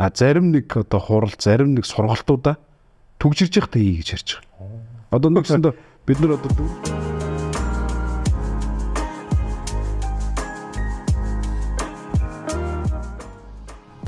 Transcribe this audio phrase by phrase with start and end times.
[0.00, 2.56] А зарим нэг одоо хурал, зарим нэг сургалтуудаа
[3.20, 4.80] түгжирж явахдаа хий гэж ярьж байгаа.
[5.12, 5.76] Одоо нэгсэндээ
[6.08, 6.99] бид нар одоо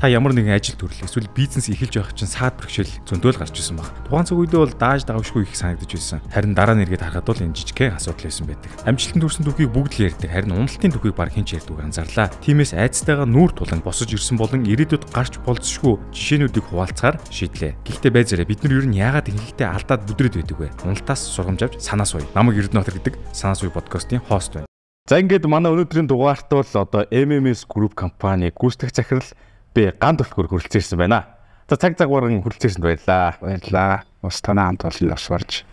[0.03, 3.79] та ямар нэгэн ажил төрлөө эсвэл бизнес эхэлж байх чинь саад бэрхшээл зөндөөл гарч ирсэн
[3.79, 3.87] баг.
[4.03, 6.19] Тухайн цаг үедээ бол дааж давшгүй их санагдаж байсан.
[6.27, 8.71] Харин дараа нь эргээд харахад бол энэ жижигхэн асуудал байсан байдаг.
[8.83, 10.27] Амжилтанд хүрсэн түүхийг бүгд л ярьдаг.
[10.27, 12.27] Харин уналтын түүхийг баг хэн ч ярьдаггүй анзаарлаа.
[12.43, 17.71] Тиймээс айцтайгаа нүүр тулан босож ирсэн болон ирээдүйд гарч болцсошгүй жишээнүүдийг хуваалцахаар шийдлээ.
[17.87, 20.67] Гэхдээ байзаараа бид нар ер нь яагаад ингэхдээ алдаад бүдрээд байдаг вэ?
[20.83, 22.27] Уналтаас сургамж авч санаа суй.
[22.35, 24.67] Намайг Эрдэнэтр гэдэг санаа суй подкастын хост байна.
[25.07, 29.31] За ингээд манай өнөөдрийн дугаарт бол одоо MMS Group компани гүйцэтгэх захирал
[29.73, 31.25] би ган төлхөөр хүрэлцээрсэн байна.
[31.69, 33.37] За цаг цагаараа хүрэлцээрсэнд баярлаа.
[33.41, 34.03] Баярлаа.
[34.21, 35.63] Ус танаа хамт олон бас барж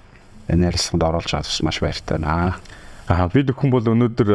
[0.48, 2.56] ярилцлаганд оруулж байгаа маш баяртай байна.
[3.10, 4.30] Аа би дөхөн бол өнөөдөр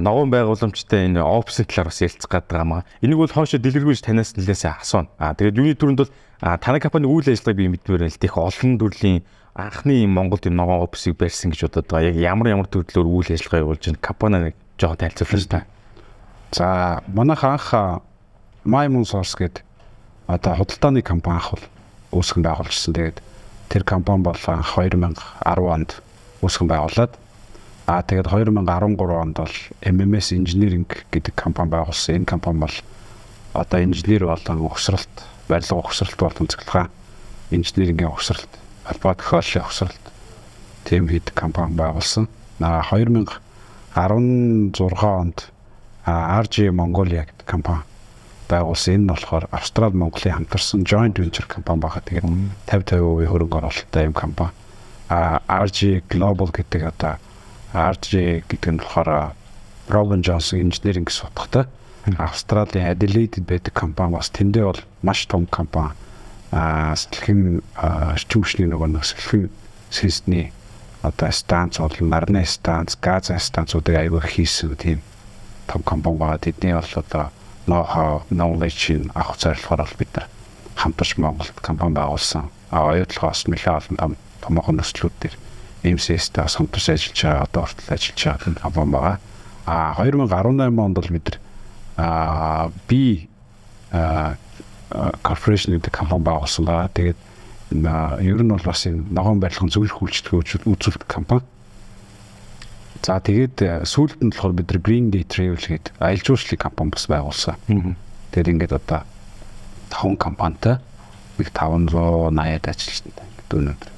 [0.00, 2.86] ногоон байгууламжтай энэ офисын талаар бас ярилцах гэдэг юм аа.
[3.02, 5.10] Энийг бол хоошо дэлгэрүүлж танаас нэлээсээ асууна.
[5.18, 8.22] Аа тэгээд юуны түрүүнд бол танай компани үйл ажиллагааг би мэдмээр байл.
[8.22, 12.14] Тех олон төрлийн анхны Монголд юм ногоон офисыг барьсан гэж бодод байгаа.
[12.14, 13.98] Яг ямар ямар төрлөөр үйл ажиллагаа явуулж байна.
[14.00, 15.66] Компани нэг жоохон тайлбарлаж та.
[16.54, 17.68] За манайх анх
[18.64, 19.60] Maimun Source гэдэг
[20.24, 21.64] одоо худалдааны компани ах бол
[22.16, 22.96] үүсгэн байгуулжсэн.
[22.96, 23.18] Тэгээд
[23.68, 26.00] тэр компани бол анх 2010 онд
[26.40, 27.12] үүсгэн байгуулад
[27.84, 28.64] аа тэгээд 2013
[28.96, 32.24] онд бол MMS Engineering гэдэг компани байгуулсан.
[32.24, 32.76] Энэ компани бол
[33.52, 35.12] одоо инженер болон угсралт,
[35.44, 36.88] барилга угсралт болон цэглэгээ
[37.52, 38.48] инженерингийн угсралт,
[38.88, 40.04] албаа тохиоллын угсралт
[40.88, 42.32] тийм хэд компани байгуулсан.
[42.64, 44.72] Аа 2016
[45.04, 45.52] онд
[46.08, 47.84] RG Mongolia гэдэг компани
[48.48, 48.94] байгуулсан.
[48.94, 52.02] Энэ нь болохоор Австрали Монголын хамтарсан joint venture компани байгаа.
[52.04, 52.24] Тэгээд
[52.68, 54.52] 50 50% хөрөнгө оруулалттай юм компани.
[55.08, 57.16] А RG Global гэдэг одоо
[57.72, 59.34] RG гэдэг нь болохоор
[59.88, 61.64] Robin Johnson Engineering гэсэн утгатай.
[62.18, 65.92] Австралийн Adelaide байдаг компани бас тэндээ бол маш том компани.
[66.52, 67.64] А сэлхэн
[68.14, 69.48] эрчим хүчний нөгөө нэг сэлхэн
[69.90, 70.52] системний
[71.02, 75.00] одоо станц бол нарны станц, газын станцуудыг аягүй хийсэн тийм
[75.66, 76.38] том компани байгаа.
[76.38, 77.28] Тэдний бол одоо
[77.66, 80.28] ноу-хау, knowledge авах зорилгоор бол бид нар
[80.76, 82.50] хамтарч Монголд компани байгуулсан.
[82.70, 85.36] А оюутлогоос нэлээд олон том томоохон нөхцлүүд дээр
[85.84, 89.16] MCS-тэй бас хамтарч ажиллаж байгаа, одоо хүртэл ажиллаж байгаа компани байгаа.
[89.66, 91.38] А 2018 онд бол бид нар
[91.96, 93.28] а би
[95.22, 96.90] corporation гэдэг компани байгуулсан.
[96.92, 97.20] Тэгээд
[97.72, 101.46] ер нь бол бас энэ ногоон барилгын зөвлөх үйлчлэгээ үзүүлдэг компани.
[103.04, 106.96] За тэгээд э, сүүлд нь болохоор бид нар Green Day Travel гэдэг аялал жуулчлалын компани
[106.96, 107.56] бас байгуулсан.
[108.32, 109.04] Тэгээд ингээд одоо
[109.92, 110.80] 5 компанитай
[111.36, 113.12] нэг 580-ад ажилчтай
[113.52, 113.92] өнөөдөр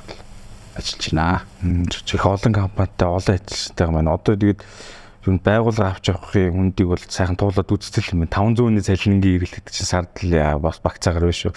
[0.75, 1.87] ажиллаж байна.
[1.87, 4.67] Чих олон компанитай олон ажилчтай маань одоо тэгээд
[5.23, 8.27] юу байгууллага авч явахын хүндийг бол сайхан туулаад үзтэл юм.
[8.27, 11.55] 500-ны цалингийн эргэлтэд чинь сард л бас багцаагаар байна шүү.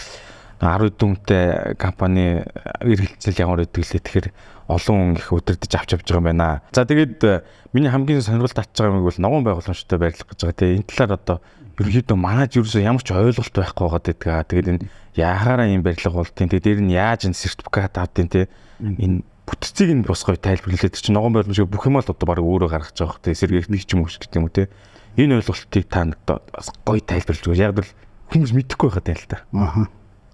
[0.62, 2.46] 10 дүнтэй компани
[2.86, 4.28] эргэлцэл ямар байдаг лээ тэгэхээр
[4.70, 6.62] олон их удирдах авч явж байгаа юм байна.
[6.72, 7.42] За тэгээд э,
[7.74, 10.60] миний хамгийн сонирхолтой татж байгаа юм бол ногоон байгууламжтай барилгах гэж байгаа.
[10.62, 11.38] Тэгээ энэ талаар одоо
[11.82, 14.46] ерөнхийдөө манайч ерөөсөө ямар ч ойлголт байхгүй байгаа гэдэг.
[14.46, 14.86] Тэгээд энэ
[15.18, 18.46] яхаараа юм барилга болтын тэгээ дээр нь яаж энэ сертификат авдیں۔ Тэ
[18.78, 22.70] энэ бүтцийг нь бас гоё тайлбарлаад чи ногоон байгууламж бүх юм л одоо баг өөрөө
[22.70, 23.24] гаргаж байгаа хөх.
[23.26, 24.70] Тэгээ сэргээх ч юм уу гэдэг юм уу те.
[25.18, 26.06] Энэ ойлголтыг та
[26.54, 27.58] бас гоё тайлбарлаж өгөөч.
[27.58, 27.90] Яг л
[28.30, 29.38] хүмүүс мэдэхгүй байхад юм л та.
[29.50, 29.90] Аа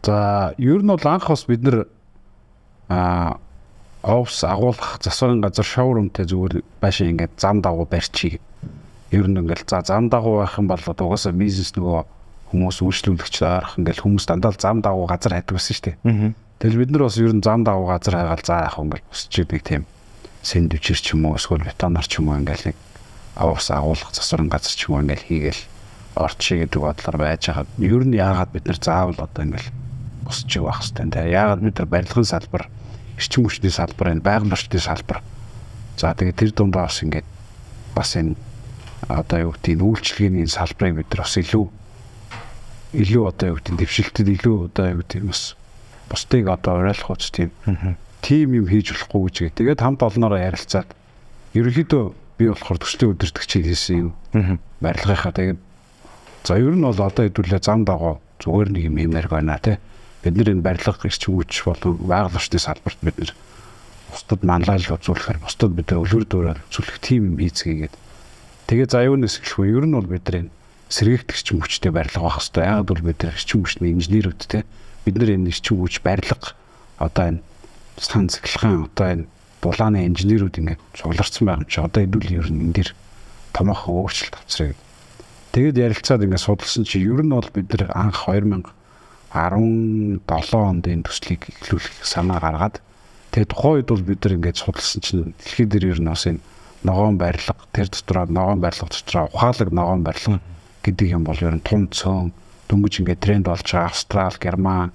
[0.05, 1.87] За ер нь бол анх бас бид нэр
[2.89, 3.41] а
[4.05, 8.37] офс агуулах засварын газар шоурумтэй зүгээр байшин ингээд зам дагуу барьчих.
[9.09, 12.05] Ер нь ингээл за зам дагуу байх юм бол угаасаа бизнес нөгөө
[12.53, 15.97] хүмүүс үйлчлүүлэгч арах ингээл хүмүүс дандаа зам дагуу газар хайдаг байсан шүү дээ.
[16.61, 19.63] Тэгэл бид нар бас ер нь зам дагуу газар хайгаал за яах ингээл босч нэг
[19.65, 19.83] тийм
[20.45, 22.77] сэндвичэр ч юм уу эсвэл бетонор ч юм уу ингээл нэг
[23.33, 25.61] аваас агуулах засварын газар ч юм уу ингээл хийгээл
[26.13, 29.73] орчих гэдэг бодлоор байж хаад ер нь яагаад бид нар заавал одоо ингээл
[30.23, 31.09] босч явах хэрэгтэй.
[31.09, 32.69] Тэ яагаад бид нар барилгын салбар,
[33.17, 35.23] эрчим хүчний салбар, энэ байгаль орчны салбар.
[35.97, 37.27] За тэгээд тэр дундаа бас ингээд
[37.95, 38.35] бас энэ
[39.07, 41.65] одоо юу гэдэг нь үйлчлэгээний салбарыг бид нар бас илүү
[42.99, 45.55] илүү одоо юу гэдэг нь дэвшилтэд илүү одоо юу гэдэг нь бас
[46.11, 47.51] бусдыг одоо уриалах уц тийм
[48.19, 49.55] тим юм хийж болохгүй гэж.
[49.55, 50.89] Тэгээд хамт олноороо ярилцаад
[51.55, 52.03] ерөнхийдөө
[52.35, 54.59] би болохоор төслийн өдөртөгч хийсэн юм.
[54.83, 55.59] Барилгынхаа тэгээд
[56.43, 59.79] за ер нь бол одоо хэдүүлээ зам дагуу зүгээр нэг юм юмэр байна тий
[60.25, 63.31] бид нар энэ барилга эрчим хүч болон байгаль орчны салбарт бид нар
[64.09, 67.93] бусдад манлайлал үзүүлэхээр бусдад бид нар өлөр дөрөөр үзүүлэх тим юм хийцгээгээд
[68.65, 69.69] тэгээ за юунаас эхлэх вэ?
[69.77, 70.53] Ер нь бол бид нар энэ
[70.89, 72.65] сэргээгдэх эрчим хүчтэй барилга байх хэрэгтэй.
[72.65, 74.65] Яагаад бол бид нар эрчим хүчний инженерүүд те
[75.05, 76.57] бид нар энэ эрчим хүч барилга
[76.97, 77.41] одоо энэ
[78.01, 79.25] сан цэглэхэн одоо энэ
[79.61, 82.89] дулааны инженерүүд ингээд цугларсан байгаа юм чи одоо хэдүүл ер нь энэ дэр
[83.53, 84.73] томоохон өөрчлөлт авчраа.
[85.53, 88.65] Тэгээд ярилцаад ингээд судалсан чи ер нь бол бид нар анх 2000
[89.35, 92.79] 17 онд энэ төслийг эхлүүлэх санаа гаргаад
[93.35, 96.43] тэгээд тухайн үед бол бид нар ингээд судалсан чинь дэлхийд дээр ер нь бас энэ
[96.87, 100.39] ногоон барилга тэр дотроо ногоон барилга дотроо ухаалаг ногоон барилга
[100.85, 102.31] гэдэг юм бол ер нь тун цөөн
[102.69, 104.91] дөнгөж ингээд тренд болж байгаа Австрал, Герман,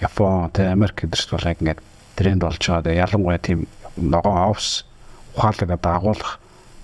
[0.00, 1.80] Япон, тэ Америк гэдэрч бол яг ингээд
[2.18, 2.82] тренд болж байгаа.
[2.82, 3.66] Тэгээ ялангуяа тийм
[3.96, 4.84] ногоон офс
[5.34, 6.32] ухаалаг одоо агуулах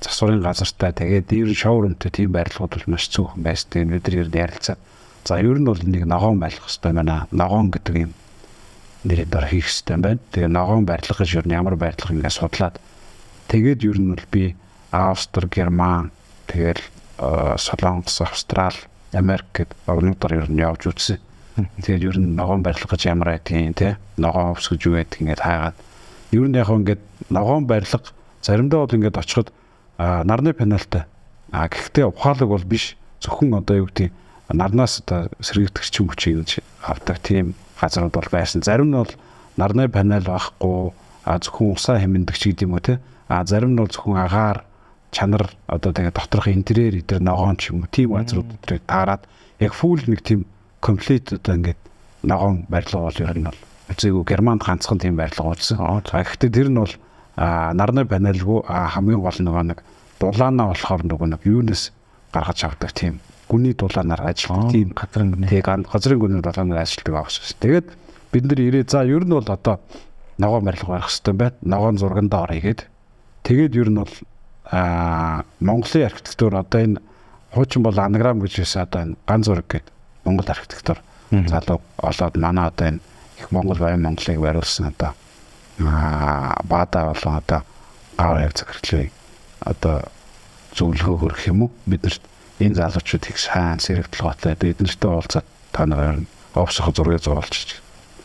[0.03, 3.91] засварын газартай тэгээд ер нь шоурумтай тийм барилгууд бол маш цөөхөн байсан.
[3.91, 4.81] Бид нар ер нь ярилцаад
[5.29, 7.29] За ер нь бол нэг ногоон байлгах хэрэгтэй байна.
[7.37, 8.13] Ногоон гэдэг юм
[9.05, 10.25] нэрээр дор хийх хэрэгтэй байна.
[10.33, 12.81] Тэгээ ногоон барилга гэж ер нь ямар барилга ингэ судлаад
[13.53, 14.57] тэгээд ер нь бол би
[14.89, 16.17] Австри, Герман,
[16.49, 16.81] тэгэл
[17.21, 18.73] Солонгос, Австрал,
[19.13, 21.21] Америк гэд орнуудаар ер нь явж үзсэн.
[21.77, 25.45] Тэгээд ер нь ногоон барилга гэж ямар байдгийг те ногоон өвс гэж юу байдгийг ингээд
[25.45, 25.77] хаагаад
[26.33, 28.01] ер нь яг ингээд ногоон барилга
[28.41, 29.53] заримдаа бол ингээд очиход
[30.01, 31.05] нарны пенальтай.
[31.53, 32.97] А гэхдээ ухаалаг бол биш.
[33.21, 34.09] Зөвхөн одоо юу гэдэг
[34.53, 36.51] нарнаас одоо сэргийгдэгч юм хүчийг гэж
[36.83, 38.63] авдаг тийм газрууд бол байсан.
[38.65, 39.13] Зарим нь бол
[39.57, 40.93] нарны панел байхгүй
[41.25, 43.01] а зөвхөн усаа хэмнэдэгч гэдэг юм уу те.
[43.29, 44.65] А зарим нь бол зөвхөн агаар
[45.13, 49.29] чанар одоо тэгээ доторх интерьер эдэр ногоон ч юм уу тийм газрууд өдрийг таарад
[49.61, 50.49] яг фул нэг тийм
[50.81, 51.81] комплект одоо ингээд
[52.25, 53.61] ногоон барилга бол ер нь бол
[53.93, 56.01] үзээгүй германд ганцхан тийм барилга уулсан.
[56.09, 56.95] Гэхдээ тэр нь бол
[57.37, 59.79] нарны панелгүй хамгийн гол нөгөө нэг
[60.21, 61.93] дулаана болохоор нөгөө нэг юунаас
[62.33, 65.49] гаргаж авдаг тийм гүний дулаанаар ажилладаг тийм газрын гүний.
[65.49, 67.33] Тэг газрын гүний дулаанаар ажилладаг авах.
[67.33, 67.87] Тэгээд
[68.33, 69.81] бид нар ирээ за ер нь бол одоо
[70.39, 71.57] ногоон барилга барих хэрэгтэй байна.
[71.63, 72.81] Ногоон зургандаа орё гээд.
[73.43, 74.15] Тэгээд ер нь бол
[74.71, 77.01] аа Монголын архитектур одоо энэ
[77.53, 79.93] хуучин бол анаграм гэж байсан одоо энэ ган зураг гэдэг
[80.25, 80.99] Монгол архитектур
[81.31, 83.01] залуу олоод манай одоо энэ
[83.39, 85.15] их Монгол баян Монголыг бариулсан одоо
[85.81, 87.63] аа баада болон одоо
[88.19, 89.13] гавар яг захирлыг
[89.61, 90.03] одоо
[90.77, 92.21] зөвлөгөө хөрөх юм уу биднэрт
[92.59, 97.83] энэ залуучууд их сайн сэрэгдэлгоотой бид нартай уулзаад та нараар офсох зургийг зурулчих.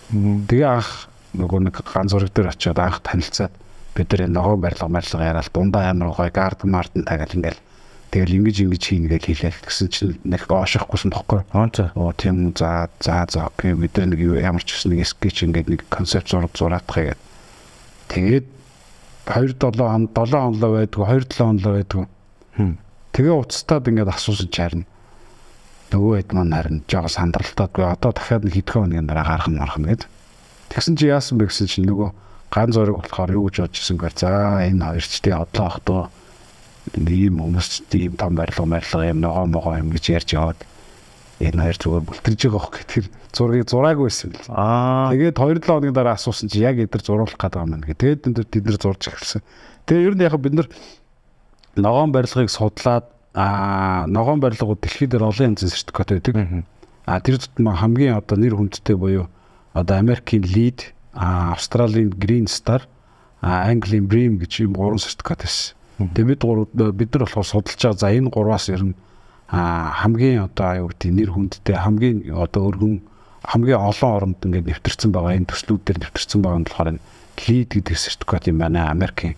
[0.10, 1.08] Тэгээ анх
[1.38, 3.54] нөгөө нэг ганц зураг дээр очиод анх танилцаад
[3.94, 7.62] бид нар энэ ногоон барилга барилга яриад дундаа амар гоё гард мартан тагаал ингээл
[8.14, 11.42] тэгэл ингэж ингэж хийнэ гэж хэлээл гэсэн чинь нэг оошихгүйсэн тоххой.
[11.98, 15.70] Оо тийм за за за окей бид нар нэг ямар ч гэсэн нэг скетч ингээд
[15.70, 17.18] нэг концепт зураг зураадах гэдэг.
[18.14, 18.46] Тэгээд
[19.26, 22.06] 2 7 он 7 онлоо байдгүй 2 7 онлоо байдгүй.
[23.14, 24.90] Тэгээ уцтаад ингээд асуусан чарна.
[25.94, 29.94] Нөгөө хэд маань харин жоо сандралтаагүй одоо дахиад нэг хэдхэн өдрийн дараа гарах нь мархна
[29.94, 30.10] гэд.
[30.74, 32.10] Тэгсэн чи яасан бэ гэсэн чинь нөгөө
[32.50, 34.30] ган зураг болохоор юу гэж бодож ирсэн гэхээр за
[34.66, 36.10] энэ хоёр ч тий одлоо ах туу
[36.98, 40.60] ийм хүмүүс ийм том барилга барилга юм ногоо могоо юм гэж ярьж яваад
[41.38, 44.50] энэ хоёр зүгээр бүлтэрж байгаа хөх гэхээр зургийг зураагүй байсан бил.
[44.50, 45.14] Аа.
[45.14, 47.86] Тэгээд 2-7 хоногийн дараа асуусан чи яг эдэр зуруулах гэдэг юм байна.
[47.86, 49.42] Тэгээд тэд нар зурж эхэлсэн.
[49.86, 50.68] Тэгээ ер нь яг бид нар
[51.76, 56.66] ногоон барилгыг судлаад а ногоон барилгууд дэлхийд дээр олон янзын сертификат байдаг.
[57.06, 59.28] А тэр тутам хамгийн одоо нэр хүндтэй буюу
[59.74, 62.86] одоо Америкийн LEED, а Австралийн Green Star,
[63.42, 65.76] Английн BREEAM гэж юм гурван сертификат байсан.
[66.00, 68.96] Тэгээ бид гурав бид нар болохоор судалж байгаа за энэ гурваас ер нь
[69.50, 73.02] хамгийн одоо юу гэдэг нэр хүндтэй хамгийн одоо өргөн
[73.44, 76.90] хамгийн олон оронд ингээд нэвтэрсэн байгаа энэ төслүүд дээр нэвтэрсэн байгаа нь болохоор
[77.44, 79.36] LEED гэдэг сертификат юм байна Америкийн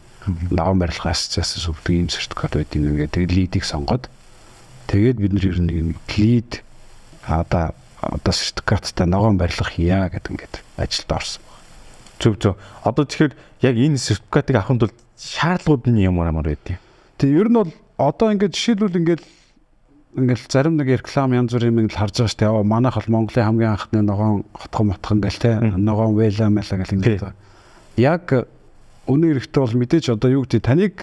[0.52, 4.10] лаган барилга ассоциацаас өгдөг ийм сертификат байдаг юм ингээд тэгээд лидийг сонгоод
[4.90, 6.62] тэгээд бид нар ер нь юм лид
[7.28, 11.64] одоо одоо сертификаттай ногоон барилга хийя гэдэг ингээд ажилд орсон байна.
[12.20, 12.56] Зөв зөв.
[12.84, 16.80] Одоо тэгэхээр яг энэ сертификатыг авахын тулд шаардлагууд нь ямар ямар байдгийг.
[17.18, 19.24] Тэгээ ер нь бол одоо ингээд жишээлбэл ингээд
[20.16, 22.48] ингээл зарим нэг реклам янз бүрийн юм харж байгаа дээ.
[22.48, 26.96] Яа манайх бол Монголын хамгийн анхны ногоон хотхон мотхон гэл те ногоон вэла мэлα гэл
[26.96, 27.34] ингээд.
[28.00, 28.24] Яг
[29.06, 30.96] Өнөө эрэхтэй бол мэдээж одоо юу гэдэг таныг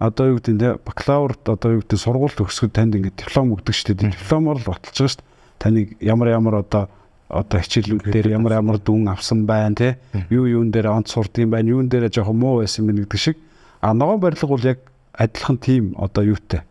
[0.00, 3.86] одоо юу гэдэг те бакалаврт одоо юу гэдэг сургуульд төгсгөд танд ингээд диплом өгдөг шүү
[3.92, 4.12] дээ.
[4.16, 5.30] Дипломоор л баталж байгаа шүү дээ.
[5.60, 6.88] Таныг ямар ямар одоо
[7.28, 9.88] одоо хичээлүүд дээр ямар ямар дүн авсан байна те.
[10.32, 13.36] Юу юун дээр онц сурдсан байна юун дээр жоохон муу байсан байна гэдэг шиг.
[13.80, 14.80] А ногоон барилга бол яг
[15.12, 16.64] адилхан тим одоо юутай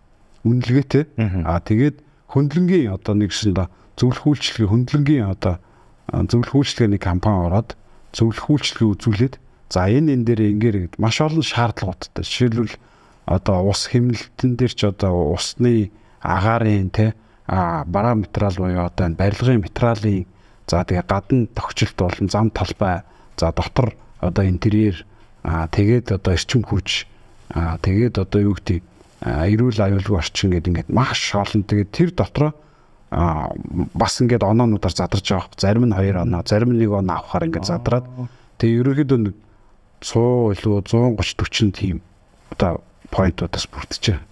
[0.45, 1.05] үнэлгээтэй
[1.45, 2.01] а тэгээд
[2.33, 5.61] хөндлөнгийн одоо нэг шин да зөвлөх үйлчлэгээ хөндлөнгийн одоо
[6.09, 7.77] зөвлөх үйлчлэгээний компани ороод
[8.17, 9.35] зөвлөх үйлчлэгээ үзүүлээд
[9.71, 12.27] За энэ энэ дээр ингээр маш олон шаардлагуудтай.
[12.27, 12.75] Жишээлбэл
[13.23, 17.15] одоо ус хэмнэлтэн дээр ч одоо усны агаарын те
[17.47, 20.27] а параметрал буюу одоо энэ барилгын материалын
[20.67, 23.07] за тэгээ гадна тогтчлт болон зам талбай
[23.39, 25.07] за дотор одоо интерьер
[25.43, 27.07] а тэгээд одоо эрчим хүч
[27.55, 28.83] а тэгээд одоо юу гэдэг
[29.23, 32.51] эрүүл аюулгүй орчин гэдэг ингээд маш олон тэгээд тэр дотроо
[33.07, 33.47] а
[33.95, 35.55] бас ингээд оноонуудаар задарч байгаа.
[35.55, 38.05] Зарим нь 2 оноо, зарим нь 1 оноо авахаар ингээд задраад
[38.59, 39.50] тэгээ ерөөхдөө
[40.01, 42.01] 100 илүү 130 40 тийм
[42.51, 42.81] одоо
[43.13, 44.25] поинтуудаас бүрдэж байгаа.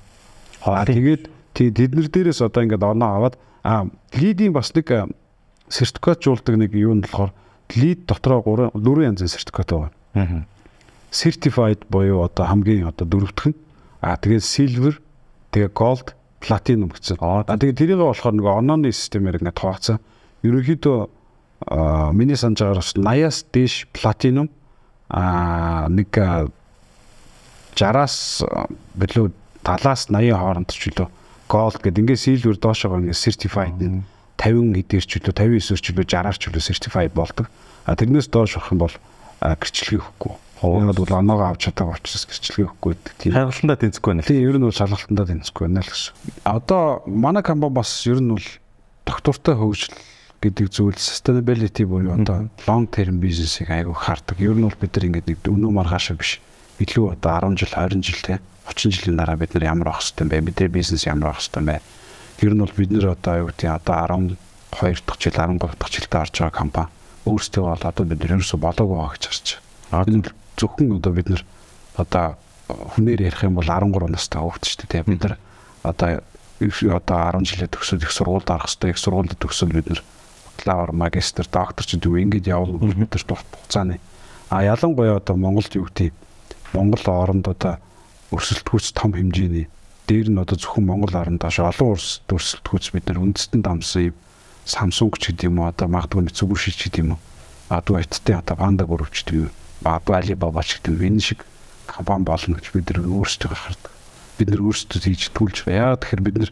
[0.66, 1.24] Аа тэгээд
[1.54, 3.86] тэднэр дээрээс одоо ингээд оноо аваад аа
[4.18, 5.14] лидийн бас нэг
[5.70, 7.32] сертификатжуулдаг нэг юу нь болохоор
[7.78, 9.92] лид дотроо 3 4 янзын сертификат байгаа.
[10.16, 10.44] Аа.
[11.14, 13.58] Certified буюу одоо хамгийн одоо дөрөвдөх нь
[14.02, 14.96] аа тэгээд silver
[15.54, 17.22] тэгээ gold platinum гэсэн.
[17.22, 20.02] Аа тэгээд тэрийг болохоор нөгөө онооны системээр ингээд тооцсон.
[20.42, 20.98] Ерөнхийдөө
[21.68, 24.48] аа миний байгаагаар бас 80-аас дээш platinum
[25.10, 26.14] аа нэг
[27.76, 28.46] 60-аас
[28.96, 29.32] билүү
[29.66, 31.10] 70-аас 80 хооронд ч үлээ
[31.50, 33.76] gold гэдэг ингээд silver доошоо ингээд certified
[34.38, 37.50] 50 хэдээр ч үлээ 59 ч үлээ 60-аар ч үлээ certified болдог.
[37.90, 38.96] А тэрнээс доош болох юм бол
[39.42, 40.34] гэрчлэгийг өгөхгүй.
[40.60, 43.32] Яагаад бол оноогоо авч чадаагүй учраас гэрчлэгийг өгөхгүй гэдэг тийм.
[43.34, 44.28] Шалгалтандаа тэнцэхгүй байна.
[44.28, 46.14] Тийм ер нь бол шалгалтандаа тэнцэхгүй байна л гэсэн.
[46.44, 48.48] Одоо манай компани бас ер нь бол
[49.08, 49.96] доктортой хөгжил
[50.40, 54.40] гэдэг зүйл sustainability буюу одоо long term бизнесийг айгүй хардаг.
[54.40, 56.40] Ер нь бол бид нар ингээд нэг өнөө маргаашаа биш.
[56.80, 58.40] Илүү одоо 10 жил 20 жил те
[58.72, 60.48] 30 жилийн дараа бид нар ямар авах хэрэгтэй бэ?
[60.48, 61.82] Бидний бизнес ямар авах хэрэгтэй бэ?
[62.40, 64.38] Ер нь бол бид нар одоо юу гэдэг одоо
[64.72, 66.90] 12 дахь жил 13 дахь жилдээ орж байгаа компани
[67.28, 69.48] өөрсдөө бол одоо бид нар ерөөсө болоогүй байгаа гэж харж
[69.92, 71.44] бол зөвхөн одоо бид нар
[72.00, 72.26] одоо
[72.70, 75.04] хүнээр ярих юм бол 13 настай хөвгт шүү дээ.
[75.04, 75.36] Бид нар
[75.84, 76.24] одоо
[76.64, 78.92] одоо 10 жилээ төгсөөд их сургуульд орох хэрэгтэй.
[78.94, 80.02] Их сургуульд төгсөөд бид нар
[80.60, 84.00] бакалавр, магистр, доктор ч гэдэг ингээд явна бид нар хугацааны.
[84.50, 86.14] А ялангуяа одоо Монголд юу гэдэг
[86.74, 87.78] Монгол оронд одоо
[88.32, 89.70] өрсөлдөхүйц том хэмжээний.
[90.08, 94.16] Дээр нь одоо зөвхөн Монгол оронд доош олон улс өрсөлдөхүйц бид нар үндэстэн дамсан юм.
[94.66, 97.20] Samsung ч гэдэг юм уу одоо магадгүй Mitsubishi ч гэдэг юм уу
[97.70, 99.54] магадгүй айттай одоо Panda Group ч гэдэг юм
[99.86, 101.46] магадгүй Alibaba ч гэдэг энэ шиг
[101.86, 103.94] компани болно гэж бид нар өөрсдөө хардаг.
[104.38, 106.52] Бид нар өөрсдөө хийж түлж яа тэгэхээр бид нар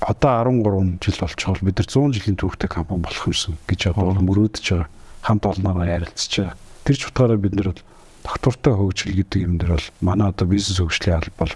[0.00, 4.66] одоо 13 жил болчихвол бид нар 100 жилийн түүхтэй компани болох юмсан гэж одоо мөрөөдөж
[4.70, 4.88] байгаа.
[5.22, 6.56] Хамт олноороо ярилцж байгаа.
[6.86, 7.82] Тэр ч утгаараа бид нар бол
[8.22, 11.54] доктортой хөгжил гэдэг юм дээр бол манай одоо бизнес хөгжлийн алба бол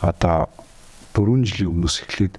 [0.00, 0.48] одоо
[1.12, 2.34] 4 жилийн өмнөөс эхлээд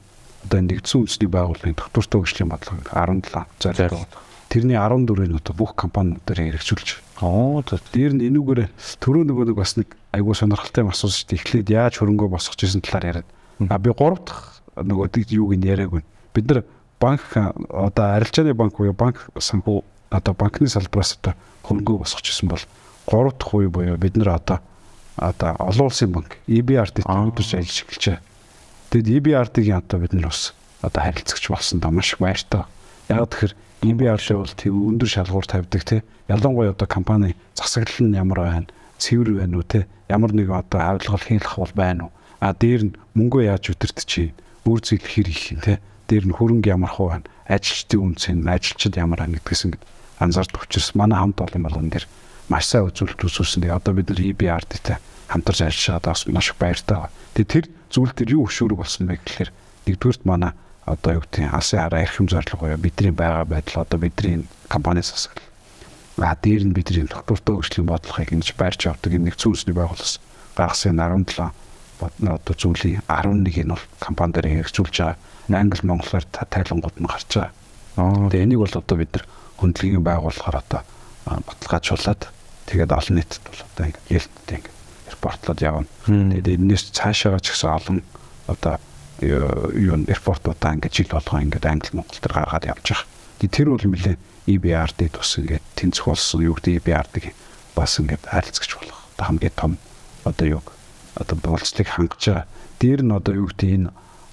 [0.49, 4.07] одоо нэгдсэн үндэсний байгууллагын доктортой хөгжлийн бодлого 17 зорилго.
[4.47, 7.21] Тэрний 14-ийг одоо бүх компаниудаар хэрэгжүүлж.
[7.21, 8.71] Оо дээр нь энүүгээр
[9.03, 11.39] төрөө нөгөө нэг бас нэг айгуу сонирхолтой юм асуусан шүү дээ.
[11.43, 13.29] Эхлээд яаж хөрөнгөө босгож ирсэн талаар яриад.
[13.67, 16.05] А би 3 дахь нөгөө юуг нь яриаг байна.
[16.33, 16.63] Бид нар
[16.99, 22.63] банк одоо арилжааны банк буюу банк санхүү одоо банкны салбараас одоо хөрөнгөө босгож ирсэн бол
[23.07, 24.59] 3 дахь үе буюу бид нар одоо
[25.17, 28.21] одоо олон улсын банк EBRD-т өдөрж ажиллаж эхэлж байгаа.
[28.89, 32.63] Тэгэд EBRD-гийн одоо бид нар бас одоо харилцагч болсон даа маш их баяртай.
[33.09, 36.01] Яг тэгэхээр EBRD бол тийм өндөр шалгуур тавьдаг тий.
[36.27, 38.67] Ялангуяа одоо компани засаглал нь ямар байна,
[38.97, 39.85] цэвэр байна уу тий.
[40.09, 42.11] Ямар нэг одоо авилгал хийх бол байна уу.
[42.39, 44.33] А дээр нь мөнгөө яаж өдөртчих,
[44.67, 45.77] үр зүйл хэр их юм тий.
[46.07, 49.79] Дээр нь хөрөнгө ямар хуу байна, ажилчдын үнц нь, ажилчид ямар байна гэдгээс ингэ
[50.19, 52.05] анзаардаг учраас манай хамт олон болгон дээр
[52.47, 53.19] маш сайн үзүүлэлт.
[53.19, 54.97] Тэгээ одоо бид нар EBRD-тэй
[55.27, 57.11] хамтарч ажиллаж байгаа маш их баяртай.
[57.35, 59.51] Тэгээ тэр зүйл дээр юу хөшөөрөг болсон бэ гэхээр
[59.87, 60.51] нэгдүгürt манай
[60.87, 65.43] одоо юу гэдэг алсын хараа эрхэм зорилго буюу бидний байгаа байдал одоо бидний компаниас асгал.
[66.17, 70.23] А дээр нь бидний доктортой хөгжлийн бодлогыг ингэж байрч явдаг нэг зүйлсний байгууллаас
[70.55, 71.51] гаргасан 17
[71.99, 75.17] бодно одоо зүйлийн 11-ийг нь бол компани дээр хэрэгжүүлж байгаа.
[75.49, 77.51] Англи монголоор тайлангууд нь гарч байгаа.
[78.29, 79.25] Тэгээ энийг бол одоо бид нар
[79.57, 80.81] хөндлөгийн байгуулахаар одоо
[81.25, 82.21] баталгаажуулаад
[82.69, 84.71] тэгээд олон нийтэд бол одоо ингэ ялттай ингэ
[85.11, 85.87] репортлоод явна.
[86.05, 87.97] Тэгээд энэс цаашаа ч гэсэн олон
[88.45, 88.77] одоо
[89.21, 93.49] юу репортуудаа ингээд жил болгоо ингээд англи монгол төр гаргаад явж байгаа.
[93.49, 97.33] Тэр бол нэлээ EBRD тус ингээд тэнцэх болсон юу гэдэг EBRD
[97.73, 99.71] бас ингээд харилцагч болох хамгийн том
[100.23, 100.61] одоо юу
[101.19, 102.45] одоо болцлыг хангаж байгаа.
[102.79, 103.89] Дээр нь одоо юу гэдэг энэ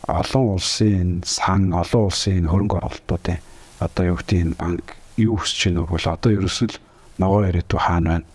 [0.09, 3.41] олон улсын сан олон улсын хөрөнгө оруулалтуудын
[3.81, 4.87] одоо юу гэдэг энэ банк
[5.17, 5.99] юу хүсэж байна вэ?
[6.05, 6.75] Одоо ерөөсөл
[7.19, 8.27] ногоо яриад хаана байна?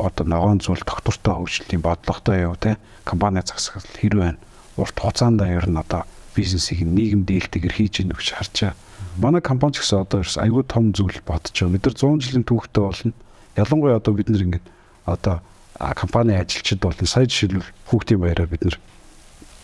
[0.00, 4.38] одоо ногоон зүйл доктортой хөгжлийн бодлоготой юу те компани засаглал хэр байна
[4.80, 8.76] урт хугацаанд ер нь одоо бизнесийг нийгэм дээлтэйгэр хийж ийнө гэж харж байгаа.
[9.20, 11.74] Манай компани ч гэсэн одоо ерөөс айгүй том зүйл бодож байгаа.
[11.76, 13.12] Бид нар 100 жилийн түүхтэй болно.
[13.60, 14.66] Ялангуяа одоо бид нар ингээд
[15.04, 15.36] одоо
[15.80, 18.78] компани ажилчид бол сая жишээлбэл хүүхдийн баяраар бид нар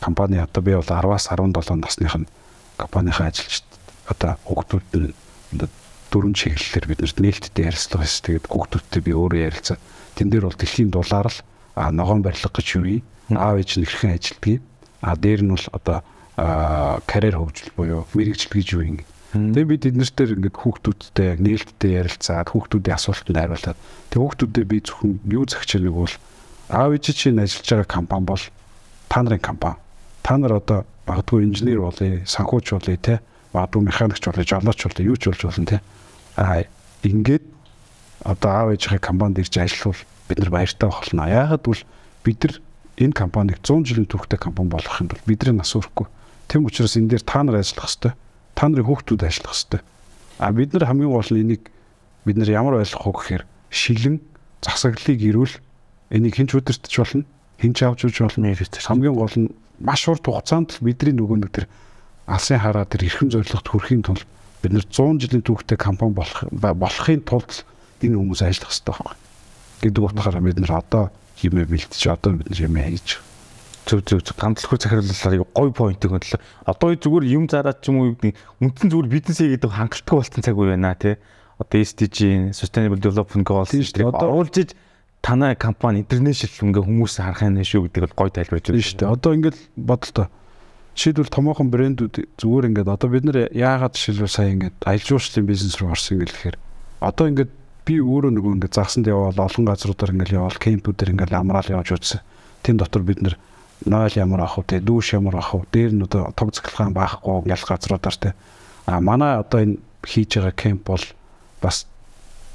[0.00, 2.28] компани одоо би бол 10-аас 17 насных нь
[2.76, 3.68] компанийн ажилчид
[4.08, 5.12] одоо хүүхдүүд нь
[6.10, 8.24] дөрвөн чиглэлээр бид нээлттэй ярилцлага хийсэн.
[8.24, 9.76] Тэгээд хүүхдүүдтэй би өөрөө ярилцаа.
[10.14, 11.38] Тэн дээр бол дэлхийн дулаар л
[11.76, 13.04] ногоон барилга гэж юу юм.
[13.34, 14.62] Аав ээж нь хэрхэн ажилтгийг.
[15.02, 15.98] А дээр нь бол одоо
[17.04, 18.96] карьер хөгжил буюу мэрэгжил гэж юу юм.
[19.36, 23.78] Тэгээ би тэднэртэй ингээд хүүхдүүдтэй яг нээлттэй ярилцаад хүүхдүүдийн асуултанд хариулаад
[24.08, 26.14] тэг хүүхдүүдэд би зөвхөн юу загч нэг бол
[26.72, 28.44] аав ээж чинь ажиллаж байгаа компани бол
[29.12, 29.78] та нарын компани.
[30.24, 33.20] Та нар одоо магадгүй инженер болъё, санхүүч болъё те
[33.52, 35.78] магадгүй механикч болъё, жолооч болъё, юу ч болж болно те
[36.36, 36.64] а
[37.02, 37.44] ингээд
[38.24, 41.22] одоо аав ээжийнхээ компанид ирж ажиллавал бид нар баяртай болно.
[41.24, 41.84] Яагаад гэвэл
[42.24, 42.54] бид нар
[43.00, 46.06] энэ компаниг 100 жилийн түүхтэй компани болгохын тулд бидний нас өрөхгүй.
[46.48, 48.16] Тэм учраас энэ дээр та нар ажиллах хэвээр.
[48.56, 49.84] Та нарын хүүхдүүд ажиллах хэвээр.
[50.40, 51.68] А бид нар хамгийн гол нь энийг
[52.24, 54.16] бид нар ямар ойлгох вэ гэхээр шилэн
[54.64, 55.54] засаглалыг ирүүл
[56.10, 57.28] энийг хинч удирдах болно
[57.60, 58.56] хинч авч үж болно.
[58.56, 61.66] Хамгийн гол нь маш урт хугацаанд бидний нөгөө нэг тэр
[62.26, 64.24] алсын хараа тэр эрхэм зорилгот хүрэхийн тулд
[64.64, 67.64] бид нар 100 жилийн түүхтэй компани болох болохын тулд
[68.00, 69.16] энэ хүмүүс ажиллах хэрэгтэй байхгүй.
[69.84, 71.04] гэдэг утгаараа бид нар одоо
[71.36, 73.08] хэмээ бэлтэж одоо бид нар хэмээ хийж
[73.86, 76.40] зөв зөв ганцлахур захирлуулаар гой поинтыг хөдлөө.
[76.66, 80.74] Одоо зүгээр юм зараад ч юм уу үндсэн зүгээр бизнесээ гэдэг хангалттай болсон цаг үе
[80.74, 81.14] байна тий.
[81.62, 84.74] Одоо SDG Sustainable Development Goals гэдэг оруулж
[85.22, 89.14] танай компани интернэшнл ингээ хүмүүс харах юм шүү гэдэг бол гой тайлбарж байна шүү дээ.
[89.14, 90.26] Одоо ингээд бодлоо.
[90.96, 95.76] Жишээлбэл томоохон брэндүүд зүгээр ингээд одоо бид нэр яагаад жишээлбэл сая ингээд аялал жуулчлалын бизнес
[95.76, 96.56] руу орсон гэхээр
[97.04, 97.50] одоо ингээд
[97.84, 102.24] би өөрөө нөгөө ингээд загсанд явбал олон газруудаар ингээд явбал кемпүүдээр ингээд амраал явж үзсэн.
[102.64, 103.36] Тим дотор бид нэр
[103.84, 107.66] нойл ямар ах вэ дүүш ямар ах вэ дээр нь одоо тог цэглэхэн баахгүй ялх
[107.68, 108.34] газруудаар те
[108.86, 111.04] а манай одоо энэ хийж байгаа кемп бол
[111.60, 111.86] бас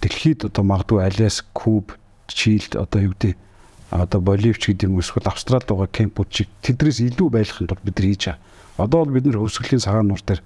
[0.01, 1.93] дэлхийд одоо магадгүй алиас куб
[2.27, 3.37] чилд одоо юу гэдэг
[3.91, 8.07] одоо боливч гэдэг юм эсвэл австралид байгаа кемпүүд чиг тэдрээс илүү байхын тулд бид нар
[8.07, 8.39] хийж байгаа.
[8.79, 10.41] Одоо бол бид нар хөвсгөлийн цагаан нуур дээр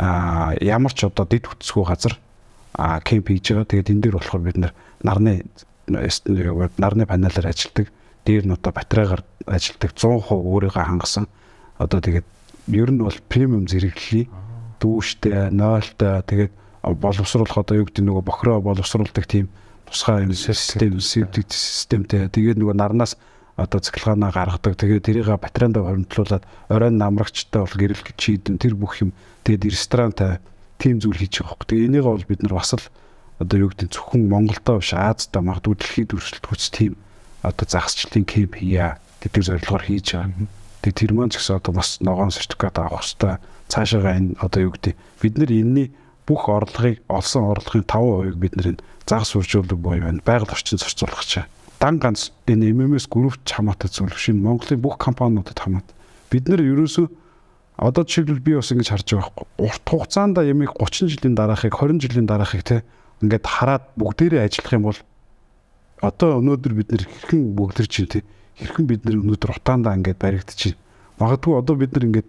[0.00, 2.16] а ямар ч одоо дэд хүчсгүй газар
[2.72, 3.68] а кемп хийж байгаа.
[3.68, 4.72] Тэгээд энэ дээр болохоор бид нар
[5.04, 5.44] нарны
[5.86, 7.92] нарны панелаар ажилладаг
[8.26, 11.30] дээр нь одоо батарейгаар ажилтдаг 100% өөрийгөө хангасан.
[11.78, 12.26] Одоо тэгээд
[12.74, 14.26] ер нь бол премиум зэрэглэлий
[14.82, 16.52] дүүштэй, нойлтой тэгээд
[16.82, 19.46] боловсруулах одоо юу гэдэг нөгөө бохроо боловсруулдаг тийм
[19.86, 22.28] тусгай систем севдэг системтэй.
[22.28, 23.14] Тэгээд нөгөө нарнаас
[23.56, 24.74] одоо цэглэгаанаа гаргадаг.
[24.76, 29.14] Тэгээд тэрийг батарейнд хоригдлуулад оройн намрагчтай бол гэрэл чийдэн тэр бүх юм.
[29.46, 30.38] Тэгээд ресторантай
[30.78, 31.66] тийм зүйл хийж байгаа хөөх.
[31.70, 32.84] Тэгээд энийг бол бид нар бас л
[33.38, 36.92] одоо юу гэдэг зөвхөн Монголдоо биш Аазда магадгүй дэлхийд өрсөлд хүч тийм
[37.46, 40.50] одоо загасчлалын кемп хийя гэдэг зорилгоор хийж байгаа.
[40.82, 43.38] Тэгээ тэр маань ч гэсэн одоо бас ногоон сертификат авах хэрэгтэй.
[43.70, 45.88] Цаашаага энэ одоо юу гэдэг бид нар энэний
[46.26, 50.22] бүх орлогыг олсон орлогын 5% бид нар энэ загас үржүүлэг буюу байна.
[50.26, 51.46] Байгаль орчин зарцуулах чаа.
[51.78, 54.30] Дан ганц энэ MMS группт хамаатай зүйл биш.
[54.34, 55.86] Монголын бүх компаниудад хамаат.
[56.30, 57.06] Бид нар ерөөсөө
[57.76, 59.46] одоо жишээлбэл би бас ингэж харж байгаа байхгүй.
[59.60, 62.82] Урт хугацаанд ямиг 30 жилийн дараахыг 20 жилийн дараахыг те
[63.20, 64.98] ингээд хараад бүгдээрээ ажиллах юм бол
[66.00, 68.22] одоо өнөөдөр бид нэр хэрхэн бүгдэр чинь тий
[68.56, 70.76] хэрхэн бид нэр өнөөдөр утаандаа ингээд баригдчих.
[71.20, 72.28] Магадгүй одоо бид нар ингээд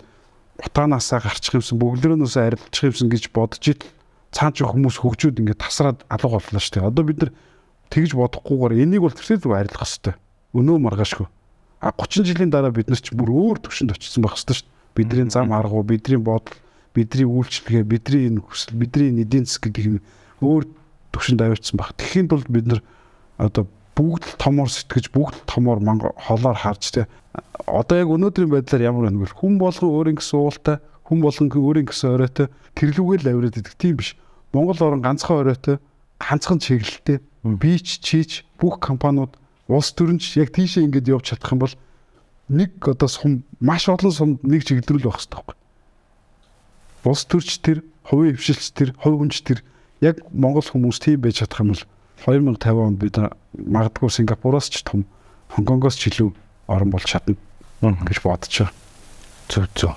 [0.59, 3.81] утаанаасаа гарчих юмсан бүгдээрээс арилчих юмсан гэж бодож ил
[4.35, 6.89] цаан ч хүмүүс хөгжүүд ингээд тасраад алга боллоо шүү дээ.
[6.91, 7.31] Одоо бид нар
[7.91, 10.15] тэгж бодохгүйгээр энийг бол тэрсээ зүг арилгах хэрэгтэй.
[10.51, 11.27] Өнөө маргаашгүй.
[11.79, 14.75] А 30 жилийн дараа бид нар ч бүр өөр төвшөнд очсон байх хэрэгтэй шүү дээ.
[14.97, 16.57] Бидний зам аргуу, бидний бодол,
[16.91, 19.97] бидний үйлчлэгээ, бидний энэ хүсэл, бидний эдийн засаг гэдэг юм
[20.41, 20.65] өөр
[21.13, 21.93] төвшөнд авирцсан баг.
[22.01, 22.81] Тэгэхийн тулд бид нар
[23.37, 27.07] одоо бүгд томор сэтгэж бүгд томор монгол холоор харж те.
[27.65, 31.89] Одоо яг өнөөдрийн байдлаар ямар байна гэвэл хүн болгон өөрийн гэсэн уултай хүн болгон өөрийн
[31.89, 32.47] гэсэн оройтой
[32.77, 33.75] тэрлүүгээ л авираад идэг.
[33.77, 34.13] Тийм биш.
[34.53, 35.77] Монгол орн ганцхан оройтой
[36.21, 41.75] ганцхан чиглэлтэй бич чийч бүх компаниуд улс төрөнч яг тийшээ ингэж явж чадах юм бол
[42.49, 45.55] нэг одоо сум маш олон сум нэг чиглэл рүү л байх хэрэгтэй байхгүй.
[47.05, 49.59] Улс төрч тэр хувийн хвшилч тэр хувь хүнч тэр
[50.01, 51.83] яг монгол хүмүүс тийм байж чадах юм бол
[52.25, 53.19] 2050 онд бид
[53.53, 55.05] магадгүй Сингапуроос ч том
[55.53, 56.33] Хонконгоос ч илүү
[56.67, 57.37] орон болж чадна
[57.81, 58.73] гэж бодож байна.
[59.47, 59.93] Зөв зөв.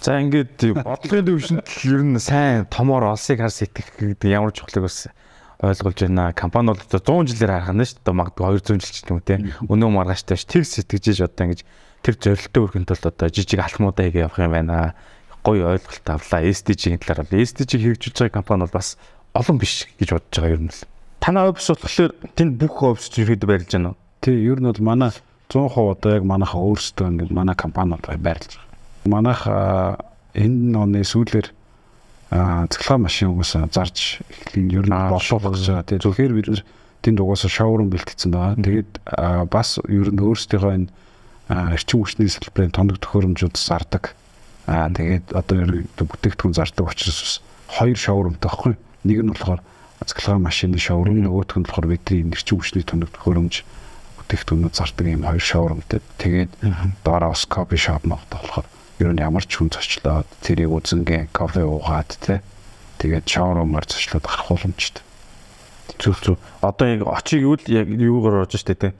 [0.00, 5.12] За ингээд бодлогын төвшөнд ер нь сайн томоор олсыг хар сэтгэх гэдэг ямар чухлыг бас
[5.60, 6.32] ойлгуулж байна.
[6.32, 8.16] Компани бол одоо 100 жилээр харах нь шүү дээ.
[8.16, 9.36] Магадгүй 200 жил ч юм уу те.
[9.68, 11.60] Өнөө маргааштай тэг сэтгэжээж одоо ингэж
[12.00, 14.96] тэр зорилттой өрхөнд бол одоо жижиг алхмуудаа хийгээ явах юм байна.
[15.44, 16.40] Гоё ойлголт авлаа.
[16.48, 18.96] SDG-ийн талаар бол SDG хэрэгжүүлж байгаа компани бол бас
[19.36, 20.80] олон биш гэж бодож байгаа юм л.
[21.20, 23.98] Танай офис болохоор тэнд бүх офис ерөөд байрлаж байна уу?
[24.24, 25.12] Тий, ер нь бол манай
[25.52, 29.04] 100% одоо яг манайхаа өөрсдөө ингээд манай компаниуд байрлаж байгаа.
[29.04, 29.44] Манайх
[30.32, 31.52] энэ оны сүүлээр
[32.30, 35.84] цэглэгээ машин угаасаа зарж эхлэн ер нь боловсруулж байгаа.
[35.84, 36.62] Тэгээ зөвхөн бид нар
[37.02, 38.56] тэнд угаасаа шоурум бэлтгэсэн байгаа.
[38.62, 38.90] Тэгээд
[39.50, 40.88] бас ер нь өөрсдийнхөө энэ
[41.50, 44.14] эрчим хүчний салбарын тоног төхөөрөмжүүд зардаг.
[44.70, 48.74] Аа тэгээд одоо бүтээгдэхүүн зардаг учраас хоёр шоурумтай байхгүй.
[49.04, 49.60] Нэг нь болохоор
[50.06, 53.64] цэглэгээ машины шоурум нөгөөх нь болохоор бидний нэрчим хүчний тоног хөрөмж
[54.30, 56.00] бүтээгдэхүүнүүд зардаг юм хоёр шоурумтэй.
[56.16, 56.52] Тэгээд
[57.04, 58.66] доороо бас кофе шоп мод болохоор
[59.02, 62.40] ер нь ямар ч хүн зочлоод тэрийг үзэнгээ кофе уугаад те
[63.02, 65.04] тэгээд шоурумаар зочлоод гарах боломжтой.
[65.98, 66.38] Зүг зүг.
[66.62, 68.94] Одоо яг очиг юу л яг юугаар орж штэ те.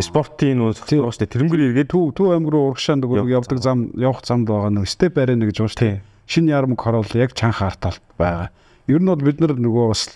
[0.00, 4.24] Спортын нөө тийм штэ тэрнгэр эргээд төв төв аймаг руу урагшаа нөгөө явдаг зам явах
[4.24, 6.00] замд байгаа нэг степ арена гэж байна штэ.
[6.26, 8.48] Шинэ ярамг хороол яг чанха харталт байгаа.
[8.88, 10.08] Ер нь бол бид нар нөгөө бас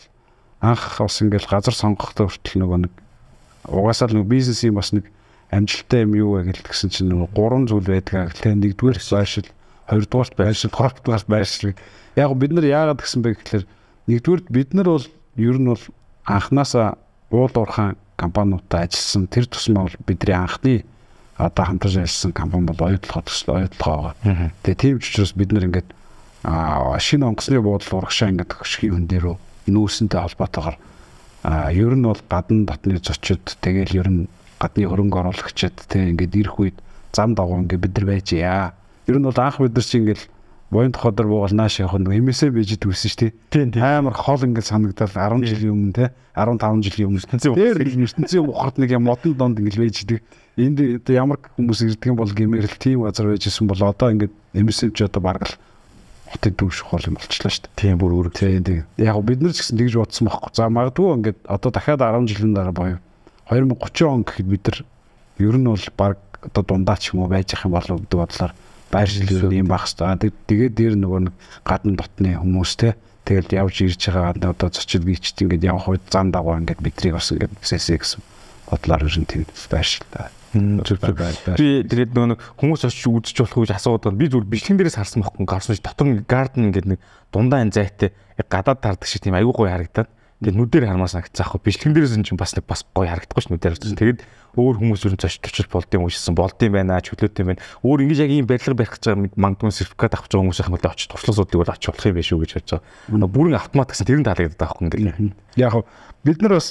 [0.61, 2.93] анх бас ингээл газар сонгохдоо хүртэл нөгөө нэг
[3.69, 5.07] угаасаа л нөгөө бизнесийн бас нэг
[5.51, 8.37] амжилттай юм юу вэ гэсэн чинь нөгөө гурван зүйл байдаг.
[8.37, 9.49] Тэ нэгдүгээр байшил,
[9.89, 11.73] хоёрдугаарт байшил, гуравдугаарт байшил.
[12.17, 13.65] Яг бид нар яагаад гэсэн бэ гэхээр
[14.09, 15.85] нэгдүгээр бид нар бол ер нь бол
[16.29, 16.99] анханасаа
[17.31, 20.85] уул уурхайн компаниудтай ажилласан тэр тусмаа бол бидний анхны
[21.39, 24.53] одоо хамтарч ажилласан компани бол оюутлогоо төсөл оюутлогоо байгаа.
[24.67, 25.89] Тэгээ тийм ч учраас бид нар ингээд
[26.99, 29.27] шинэ онгоцны буудлын урагшаа ингээд хөшгийн хүн дээр
[29.71, 30.77] нүүсэнтэй холбоотойгоор
[31.45, 34.29] а ер нь бол гадна дотны зочид тэгэл ер нь
[34.59, 36.77] гадны хөрөнгө оруулагчид тэг ингээд ирэх үед
[37.15, 38.75] зам дагуу ингээд бид нар байж яа.
[39.07, 40.23] Ер нь бол анх бид нар чи ингээд
[40.69, 43.33] Боин тоходор буугал нааш явах нэг эмээсээ бийж дүүсэн шүү
[43.73, 43.81] дээ.
[43.81, 48.77] Амар хол ингээд санагдал 10 жилийн өмнө те 15 жилийн өмнө ертөнцийн дээр ертөнцийн ухарт
[48.77, 50.21] нэг юм модон донд ингээд бийждэг.
[50.61, 54.93] Энд ямар хүмүүс ирдэг юм бол гэмээр л тийм газар байжсэн бол одоо ингээд эмээсээ
[55.09, 55.57] одоо бараг л
[56.33, 57.77] хотод дүүших бол юм болчлаа шүү дээ.
[57.79, 58.29] Тийм бүр өөр.
[58.37, 58.85] Тийм.
[59.01, 60.53] Яг бид нар ч гэсэн тэгж бодсон байхгүй.
[60.53, 62.99] За магадгүй ингээд одоо дахиад 10 жилийн дараа боيو.
[63.49, 64.79] 2030 он гэхэд бид нар
[65.41, 68.53] ер нь бол баг одоо дундаач юм уу байж ах юм болов гэдэг бодлоор
[68.93, 70.33] байр шилжүүлэн юм байх хэрэгтэй.
[70.49, 75.05] Тэгээд дээр нөгөө нэг гадна дотны хүмүүс те тэгэл явж ирж байгаа гадна одоо зочид
[75.05, 78.21] бичт ингээд явах үед зам дагуу ингээд бидрийг бас ингээд сэсэ гэсэн
[78.69, 80.38] бодлоор ер нь тэр байр шилжүүлээ.
[81.59, 84.17] Би тэгээд нөгөө хүмүүс очиж үзэж болох гэж асуудаг.
[84.17, 88.17] Би зүгээр бичлэгэн дээрээс харсан байхгүй гарсан ш дотор гарден ингээд нэг дундаа энэ зайтай
[88.49, 90.09] гадаад таардаг шиг тийм аягүй гоё харагдаад.
[90.39, 91.61] Тэгээд нүдээр хармаас санагцсан аахгүй.
[91.67, 93.75] Бичлэгэн дээрээс нь ч бас нэг бас гоё харагдахгүй ш нүдээр.
[93.77, 94.21] Тэгээд
[94.55, 97.63] өөр хүмүүс юу зочд очиж болдсон уншсан болдсон байна чөлөөтэй байна.
[97.83, 100.87] Өөр ингэж яг ийм барилга барих гэж байгаа мангадгүй сертификат авах гэж байгаа хүмүүс ахмад
[100.87, 103.31] очиж туршлага суудлыг бол очих болох юм биш үү гэж бодож байгаа.
[103.35, 105.35] Бүрэн автомат гэсэн тэр нь таалагдаад байгаа байхгүй ингээд.
[105.59, 105.75] Яг
[106.23, 106.69] бид нар бас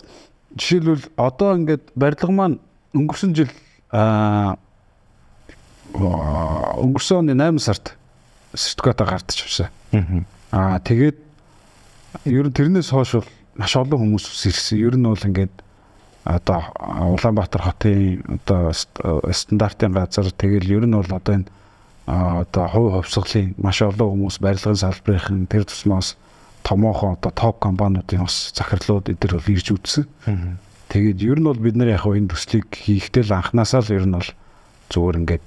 [0.55, 2.57] жишээлбэл одоо ингээд барилга маань
[2.95, 3.51] өнгөрсөн жил
[3.91, 4.57] аа
[5.93, 7.93] өнгөрсөн оны 8 сард
[8.53, 9.69] сертификат гардаж авсан.
[10.51, 11.17] Аа тэгээд
[12.25, 14.77] ер нь тэрнээс хойш бол маш олон хүмүүс ирсэн.
[14.79, 15.53] Ер нь бол ингээд
[16.27, 16.61] одоо
[17.15, 18.71] Улаанбаатар хотын одоо
[19.31, 21.49] стандартын газар тэгэл ер нь бол одоо энэ
[22.07, 26.15] одоо хувь хувьсгалын маш олон хүмүүс барилгын салбарын тэр тусмаас
[26.63, 30.07] томоохон одоо топ компаниудын бас захирлууд эдгээр бол ирж үзсэн.
[30.87, 34.15] Тэгээд ер нь бол бид нар яг энэ төслийг хийхдээ л анханасаа л ер нь
[34.15, 34.29] бол
[34.91, 35.43] зүгээр ингээд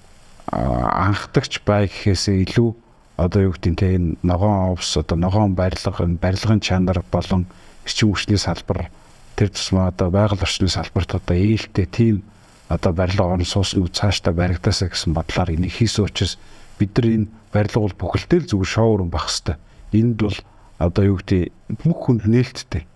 [0.51, 2.71] анхдагч бай гэхээсээ илүү
[3.17, 7.49] одоо юу гэдэг нь ногоон овс одоо ногоон барилга барилгын чанар болон
[7.85, 8.93] эрчим хүчний салбар
[9.37, 12.23] тэр тусмаа одоо байгаль орчны салбарт одоо ээлтэй тийм
[12.69, 16.39] одоо барилга орон сууснууд цаашдаа баригдаасаа гэсэн бодлоор энийг хийсэн учраас
[16.79, 19.59] бид нар энэ барилга бол бүхэлдээ л зүгээр шоурум байх хэвээр.
[19.91, 20.39] Энд бол
[20.79, 21.51] одоо юу гэдэг
[21.83, 22.87] бүх хүнд нээлттэй.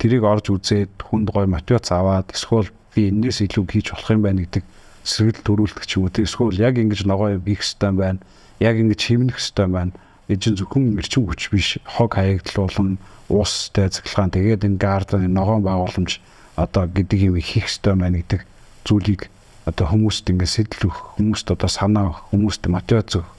[0.00, 4.40] Тэрийг орж үзээд хүнд гой мотивац аваад эсвэл би энэс илүү хийж болох юм байна
[4.48, 4.64] гэдэг
[5.04, 6.16] сэргэл төрүүлдэг ч юм уу.
[6.16, 8.20] Эсвэл яг ингэж ногоо хийх хэвээр байна.
[8.64, 9.92] Яг ингэж хэмнэх хэвээр байна.
[10.30, 11.76] Чинь зөвхөн эрчим хүч биш.
[11.84, 12.96] Хог хаягдлуулан
[13.28, 16.18] уустай цэглэгаан тэгээд энэ гарден ногоон байгууламж
[16.56, 18.42] одоо гэдэг юм хийх ёстой байна гэдэг
[18.84, 19.30] зүйлийг
[19.64, 23.30] одоо хүмүүст ингээд сэтэл өгөх хүмүүст одоо санаа хүмүүст мотивац өгөх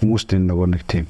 [0.00, 1.06] хүмүүст энэ нөгөө нэг тийм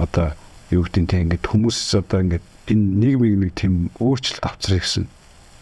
[0.00, 0.32] одоо
[0.72, 5.06] юу гэдэг тийм ингээд хүмүүс одоо ингээд энэ нийгмийг нэг тийм өөрчлөлт авчрах гэсэн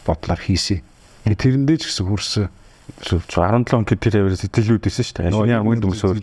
[0.05, 0.83] бодлоор хийсэн.
[1.25, 2.49] Тэрэндээ ч гэсэн хүрсэн
[2.99, 5.31] 17 он тэр яваар сэтгэлүүд байсан шүү дээ.
[5.31, 6.19] Шинэ армын төмсөөр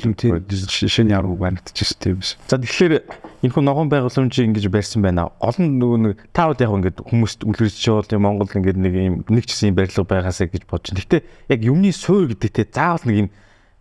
[0.92, 2.36] шинэ армыг баригдчихсэн тийм биш.
[2.48, 3.08] За тэгэхээр
[3.44, 5.32] энэ хүн ногоон байгууламжийг ингэж барьсан байна.
[5.40, 9.56] Олон нөгөө нэг таавд яг ингэж хүмүүст үлгэрч явал Монгол ингэж нэг юм нэг ч
[9.56, 10.92] гэсэн барилга байгаасаа гэж байна.
[10.92, 11.18] Гэтэ
[11.56, 13.30] яг юмны суур гэдэг те заавал нэг юм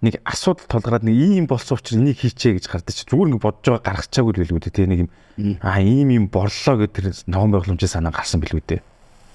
[0.06, 3.66] нэг асуудал толгараад нэг ийм болсон учраас энийг хийчээ гэж гардаг чи зүгээр нэг бодож
[3.66, 5.10] байгаа гаргачаагүй л билгүү те нэг юм
[5.60, 8.86] аа ийм юм борлоо гэдэг тэр ногоон байгууламжийн санаа гарсан билгүү те.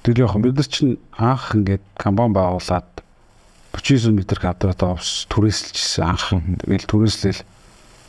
[0.08, 3.04] Тэр яг бид нар чинь анх ингээд компани байгуулад
[3.76, 6.32] 39 м квадрат овс түрээсэлжсэн анх
[6.64, 7.42] тэгэл түрээслэл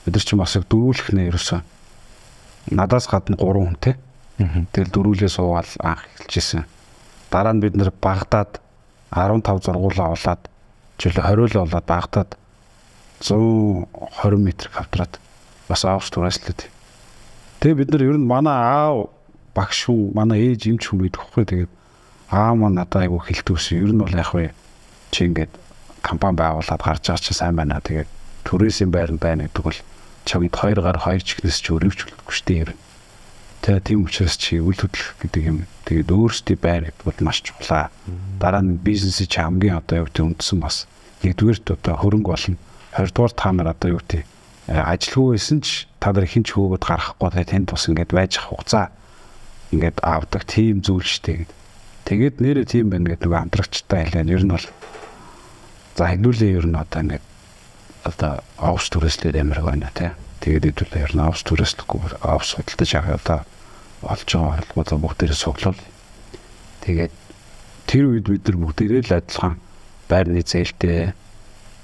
[0.07, 1.61] бид нар ч бас яг дөрүүлэх нэ ерөөсөө
[2.71, 3.95] надаас гадна 3 хүнтэй.
[4.73, 6.65] Тэгэл дөрүүлээ суугаал анх эхэлжсэн.
[7.31, 8.63] Дараа нь бид нэр Багдад
[9.13, 10.43] 15 зургуулаа олоод
[10.99, 12.31] жишээ 20 л олоод Багдад
[13.23, 13.87] 120
[14.35, 15.21] м квадрат
[15.71, 16.67] бас авс түрээслээд.
[17.63, 19.15] Тэгээ бид нар ер нь манай аав
[19.55, 21.73] багш шүү, манай ээж эмч хүн байдаг хгүй тэгээд
[22.35, 23.79] аа маань надад айгу хэлтүүсэн.
[23.79, 24.51] Ер нь бол яг вэ
[25.15, 25.55] чи ингээд
[26.03, 27.79] компани байгуулад гарч байгаа чи сайн байна.
[27.79, 28.11] Тэгээд
[28.43, 29.79] төрөөсийн байр байна гэдэг бол
[30.27, 32.75] чамд хоёр гар хоёр чихнээс ч өрөвч болохгүй шүү дээ.
[33.63, 35.59] Тэгээ тийм учраас чи үйл хөдлөх гэдэг юм.
[35.87, 37.95] Тэгээд өөрсдийн байр бол маш чухлаа.
[38.43, 40.91] Дараа нь бизнесийн чи хамгийн одоо гэдэг үндсэн бас
[41.23, 42.59] нэгдүгээрт одоо хөрөнгө болно.
[42.93, 44.23] Хоёрдугаар та нар одоо юу гэдэг
[44.69, 48.93] ажилгүй байсан ч та нар хинч хөөгд гарахгүй тэгээ тэнд бас ингээд байж ах хугацаа
[49.73, 51.59] ингээд авдаг тийм зүйл штэ гэдэг.
[52.05, 54.29] Тэгээд нэрээ тийм байна гэдэг нэг амтрагчтай хэлээ.
[54.29, 54.67] Ер нь бол
[55.97, 57.25] За хэдүүлээ ер нь одоо ингээд
[58.09, 60.09] одоо авс түрээслээд амирх байна тий.
[60.41, 63.41] Тэгээд хэдүүлээ ер нь авс түрээслэхгүй авс судалдаж байгаа одоо
[64.09, 65.77] олж байгаа холбоо бүгдээрээ суглал.
[66.81, 67.13] Тэгээд
[67.85, 69.61] тэр үед бид нар бүгдээрээ л адилхан
[70.09, 71.13] байрны зээлтэй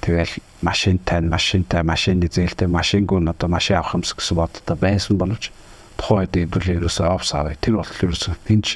[0.01, 5.51] тэгэл машинтай машинтай машины зээлтэй машингүү нь одоо машин авах юмс гэсэн бодолтой байсан боловч
[5.99, 7.59] тухайн үед хэдүүлээ ерөөсөө офс аваа.
[7.59, 8.67] Тэр бол ерөөсөө тэнч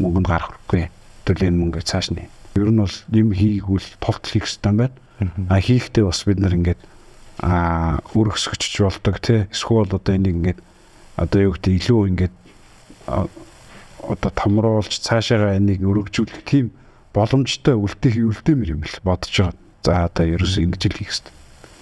[0.00, 0.88] мөнгөнд гарах хэрэггүй.
[1.30, 2.26] Энэ мөнгөийг цааш нь.
[2.56, 4.96] Ер нь бол юм хийгүүл тултал хийх хэрэгтэй байна.
[5.52, 6.80] А хийхдээ бас бид нар ингээд
[7.44, 9.44] а үр өсгөж болдог тий.
[9.52, 10.60] Эсвэл одоо энийг ингээд
[11.20, 12.34] одоо юу гэдэг илүү ингээд
[14.00, 16.72] одоо томруулж цаашаага энийг өргөжүүлэх тийм
[17.12, 19.54] боломжтой үлдэх үлдээмэр юм л бодож байгаа.
[19.82, 21.34] За одоо ерөөсөө ингэж л хийх хэрэгтэй.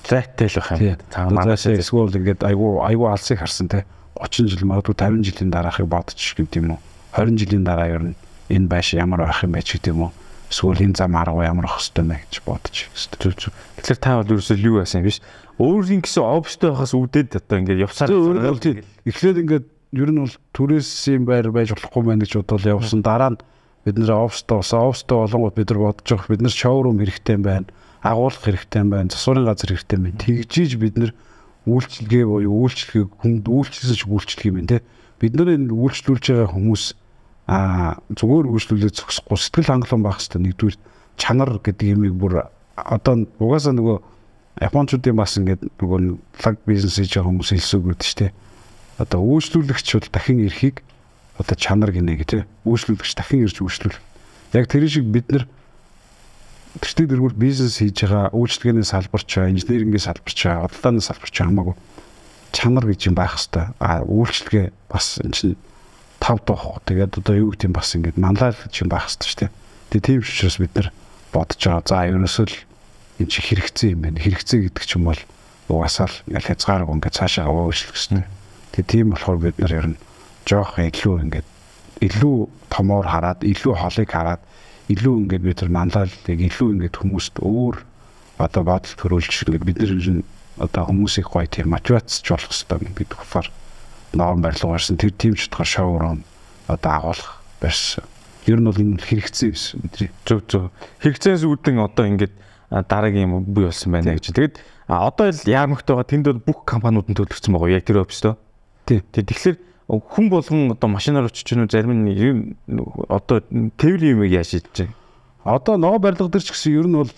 [0.07, 0.97] Зайтай л байх юм.
[1.11, 3.85] Та манайс эсвэл ингээд айгу айгу алсыг харсан те.
[4.15, 6.81] 30 жил магадгүй 50 жилийн дараахыг бодож гэдэг юм уу?
[7.15, 8.17] 20 жилийн дараа ер нь
[8.51, 10.13] энэ байш ямар байх юм бэ ч гэдэг юм уу?
[10.51, 13.53] Эсвэл энэ зам арга ямар ах хэвтэй мэ гэж бодож хэвчээ.
[13.83, 15.19] Тэгэхээр та бол ерөөсөө юу байсан юм биш?
[15.59, 21.51] Өөрийн гэсэн обстой байхаас үүдээд одоо ингээд явсаар эхлээд ингээд ер нь бол түрээсийн байр
[21.51, 23.43] байж болохгүй мэн гэж бодвол явсан дараа нь
[23.85, 27.45] бид нэр обстой болсон обстой болонгууд бид нар бодож байгаа бид нар шоурум хэрэгтэй юм
[27.47, 27.67] байна
[28.03, 29.11] агуулах хэрэгтэй юм байна.
[29.11, 30.23] Засварын газар хэрэгтэй юм байна.
[30.23, 31.13] Тэгжиж бид нэр
[31.67, 34.87] үйлчлэгээ буюу үйлчлэгийг хүнд үйлчлсэн ч үйлчлэх юм байна те.
[35.19, 36.85] Бид нар энэ үйлчлүүлж байгаа хүмүүс
[37.49, 40.41] аа зүгээр үйлчлүүлээ зогсохгүй сэтгэл хангалуун байх хэрэгтэй.
[40.47, 40.77] Нэгдүгээр
[41.19, 42.35] чанар гэдэг юмыг бүр
[42.79, 43.99] одоо угаасаа нөгөө
[44.59, 45.99] Япончуудын бас ингээд нөгөө
[46.43, 48.33] лаг бизнес хийж байгаа хүмүүс хэлсүүгүүд шүү дээ.
[48.99, 50.83] Одоо үйлчлүүлэгч бол дахин эрхийг
[51.39, 53.99] одоо чанар гинэ тийм үйлчлүүлэгч дахин ирж үйлчлүүл.
[54.59, 55.47] Яг тэр шиг бид нар
[56.77, 61.77] Тэгтээ дэргүүр бизнес хийж байгаа үйлчлэгээний салбарч байгаа, инженерингийн салбарч байгаа, бодлооны салбарч байгаа хамаагүй
[62.53, 63.73] чанар гэж юм байх хэвээр.
[63.81, 65.57] А үйлчлэгээ бас энэ чинь
[66.21, 66.81] тав доох.
[66.85, 69.53] Тэгээд одоо юу гэдэм бас ингэж манлай гэж юм байх хэвээр шүү дээ.
[69.93, 70.89] Тэгээд тийм ч учраас бид нар
[71.33, 71.85] бодож байгаа.
[71.85, 72.57] За ерөөсөө л
[73.21, 74.23] энэ чи хэрэгцээ юм байна.
[74.23, 75.23] Хэрэгцээ гэдэг ч юм бол
[75.69, 78.25] угаасаа л ингээл хязгааргүй ингээд цаашаа өөрчлөх гэсэн.
[78.73, 80.01] Тэгээд тийм болохоор бид нар ер нь
[80.49, 81.49] жоох илүү ингээд
[81.99, 82.37] илүү
[82.73, 84.41] томоор хараад, илүү холыг хараад
[84.89, 87.77] илүү ингээд бид нар манлайлтыг илүү ингээд хүмүүст өөр
[88.41, 90.25] одоо бодол төрүүлж ингээд бид нар
[90.59, 93.49] одоо хүмүүсийг гоё тийм мотивацч болох хэрэгтэй бид хуваар
[94.15, 96.25] ноон барилга барьсан тэр тийм ч утгаар шоурум
[96.67, 98.05] одоо агуулах барьсан.
[98.49, 100.11] Ер нь бол энэ хэрэгцээ байсан бидний.
[100.25, 100.73] Зөв зөв.
[101.05, 102.35] Хэрэгцээс үүдэн одоо ингээд
[102.71, 104.33] дараагийн юм бий болсон байна гэж.
[104.33, 104.57] Тэгэд
[104.89, 108.35] одоо л яармагтай байгаа тэнд бол бүх компаниуд нь төлөвлөсөн байгаа яг тэр офстой.
[108.89, 109.05] Тий.
[109.05, 109.57] Тэгэхээр
[109.89, 112.55] хүн болгон одоо машинаар очиж гэнэ зарим нь
[113.09, 113.41] одоо
[113.81, 114.93] тээврийн юмыг яаж хийж чинь
[115.45, 117.13] одоо ногоо барилга дээр ч гэсэн ер нь бол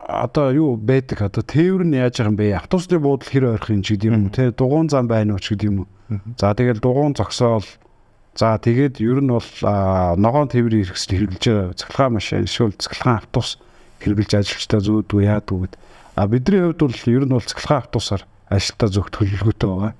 [0.00, 1.22] одоо юу байдаг?
[1.22, 2.56] Одоо тээвэр нь яаж байгаа юм бэ?
[2.56, 5.68] Автобусны буудал хэр ойрох юм ч гэдэг юм те дугуун зам байна уу ч гэдэг
[5.68, 5.88] юм
[6.36, 7.64] за тэгэл дугуун зогсоол.
[8.36, 9.48] За тэгээд ер нь бол
[10.16, 11.76] ногоон тээврийн хэрэгсэл хэрэглэж байгаа.
[11.76, 13.60] Цахилгаан машин эсвэл цахилгаан автобус
[14.00, 15.74] хэрэглэж ажилчдаа зөөдгөө яадгүй гэд
[16.16, 18.22] а бидний хувьд бол ер нь бол цахилгаан автобусаар
[18.56, 19.92] ажилтаа зөвхөн төлөвлөгөөтэй байгаа.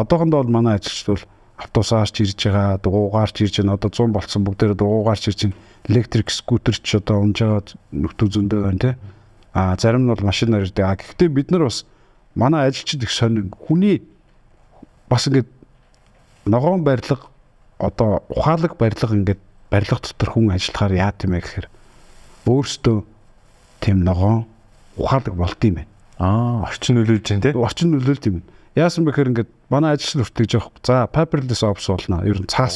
[0.00, 1.24] Одоохондоо бол манай ажилчид бол
[1.58, 3.76] автобусаарч ирж байгаа, дугуугаарч ирж байна.
[3.76, 5.56] Одоо 100 болцсон бүгдээр дугуугаарч ирж байна.
[5.88, 8.94] Электрик скутер ч одоо унж байгаа нөтөв зөндөө байна тий.
[9.54, 10.84] А зарим нь бол машинаар ирдэг.
[10.86, 11.84] А гэхдээ бид нар бас
[12.34, 14.02] манай ажилчид их сонир хүний
[15.08, 15.50] бас ингээд
[16.46, 17.26] ногоон барилга
[17.78, 19.40] одоо ухаалаг барилга ингээд
[19.70, 21.68] барилга дотор хүн ажиллахаар яа ээ гэхээр
[22.46, 22.98] өөрөөсөө
[23.80, 24.46] тийм ногоон
[24.96, 25.97] ухаалаг болд юм байна.
[26.18, 27.54] Аа, орчин нөлөөлж тий.
[27.54, 28.42] Орчин нөлөөлт юм.
[28.74, 30.74] Яасан бэхээр ингээд манай ажил нүртгэж явах.
[30.82, 32.26] За, paperless ops болно.
[32.26, 32.74] Ер нь цаас.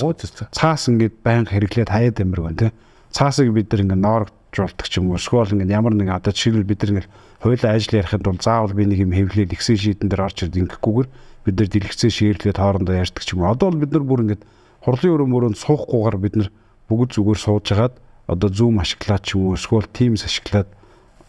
[0.55, 2.71] Цаас ингээд байнга хэрэглээд хаяад амир байна тий.
[3.11, 5.19] Цаасыг бид нар ингээд нооржуулдаг ч юм уу.
[5.19, 7.11] Эсвэл ингээд ямар нэг одоо жишээлбэл бид нар ингээд
[7.43, 11.09] хуулийн ажил ярихын тулд заавал би нэг юм хэвлээд Excel sheet-эн дээр орж ирд ингэхгүйгээр
[11.43, 13.51] бид нар дэлгэцээ ширлээд хоорондоо ярьдаг ч юм уу.
[13.51, 14.43] Одоо бол бид нар бүр ингээд
[14.87, 16.49] хурлын өрөө мөрөнд суухгүйгээр бид нар
[16.87, 17.95] бүгд зүгээр сууж хагаад
[18.31, 20.71] одоо Zoom ашиглаад ч юм уу эсвэл Teams ашиглаад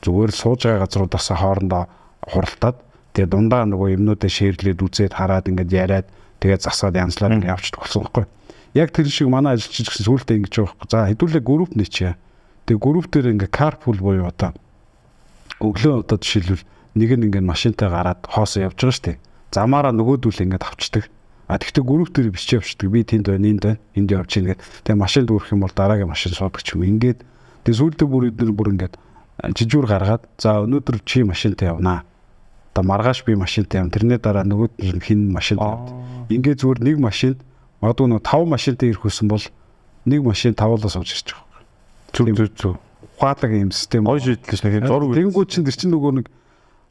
[0.05, 1.83] зүгээр сууж байгаа газруудаас хоорондоо
[2.29, 2.77] хуралдаад
[3.13, 6.07] тэгээ дундаа нөгөө юмнуудаа шеэрлээд үзээд хараад ингээд яриад
[6.39, 8.25] тэгээ засаад янзлаад явчихдаг болсон байхгүй.
[8.73, 10.89] Яг тэр шиг манай ажилчид гэсэн сүултээ ингэж байгаа байхгүй.
[10.89, 12.13] За хэдүүлээ групп нэчээ.
[12.65, 14.51] Тэгээ групп дээр ингээд carpool буюу одоо
[15.61, 16.65] өглөө одоо жишээлбэл
[16.97, 19.17] нэг нь ингээд машинтай гараад хоосоо явж байгаа шүү дээ.
[19.53, 21.05] Замаараа нөгөөдүүл ингээд авчдаг.
[21.45, 22.89] А тэгвэл групп дээр бичиж явчихдаг.
[22.89, 24.65] Би тэнд байна, энд байна, энд явж гин гэдэг.
[24.89, 26.87] Тэгээ машин дүүрэх юм бол дараагийн машин суудаг ч юм.
[26.87, 27.21] Ингээд
[27.67, 28.95] тэгээ сүүлдээ бүр эдгээр бүр ингээд
[29.53, 32.07] жижүүр гаргаад за өнөөдөр чи машинтай явнаа
[32.73, 33.89] одоо маргааш би машинтай юм.
[33.93, 35.93] Тэрний дараа нөгөөд хин машин авд.
[36.33, 37.37] Ингээ зүгээр нэг машин
[37.81, 39.45] магадгүй нөгөө тав машинтай ирэх үсэн бол
[40.09, 41.37] нэг машин тавлаа сууж ирчих.
[42.13, 42.77] Зүг зүг зүг.
[43.21, 44.09] Ухаалаг юм систем.
[44.09, 44.89] Гоё шийдэл шнэ.
[44.89, 45.13] Зург.
[45.13, 46.27] Тэнгүүд чинь тэр чинь нөгөө нэг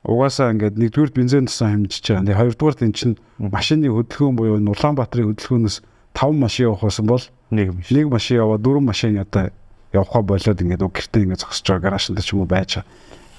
[0.07, 2.27] угаасаа ингээд нэгдүгээр бензин тусан хэмжиж байгаа.
[2.31, 5.77] Тэгээ хоёрдугаар энэ чинь машины хөдөлгөөн буюу Улаанбаатарын хөдөлгөөнөөс
[6.15, 7.95] тав машин явах байсан бол нэг машин.
[7.99, 9.51] Нэг машин яваа дөрвөн машин одоо
[9.91, 12.87] явхаа болоод ингээд гэртээ ингээд зогсож байгаа гаражтай ч юм уу байж байгаа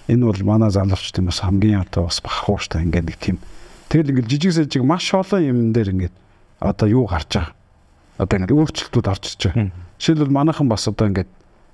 [0.07, 3.37] энэ бол манай залуучд юм бас хамгийн одоо бас бахууштай ингээд нэг тийм
[3.89, 6.15] тэгэл ингээд жижиг сэжиг маш олон юм дээр ингээд
[6.63, 7.53] одоо юу гарч байгаа.
[8.17, 9.71] Одоо ингээд өөрчлөлтүүд орж ирж байгаа.
[9.99, 11.29] Жишээлбэл манайхан бас одоо ингээд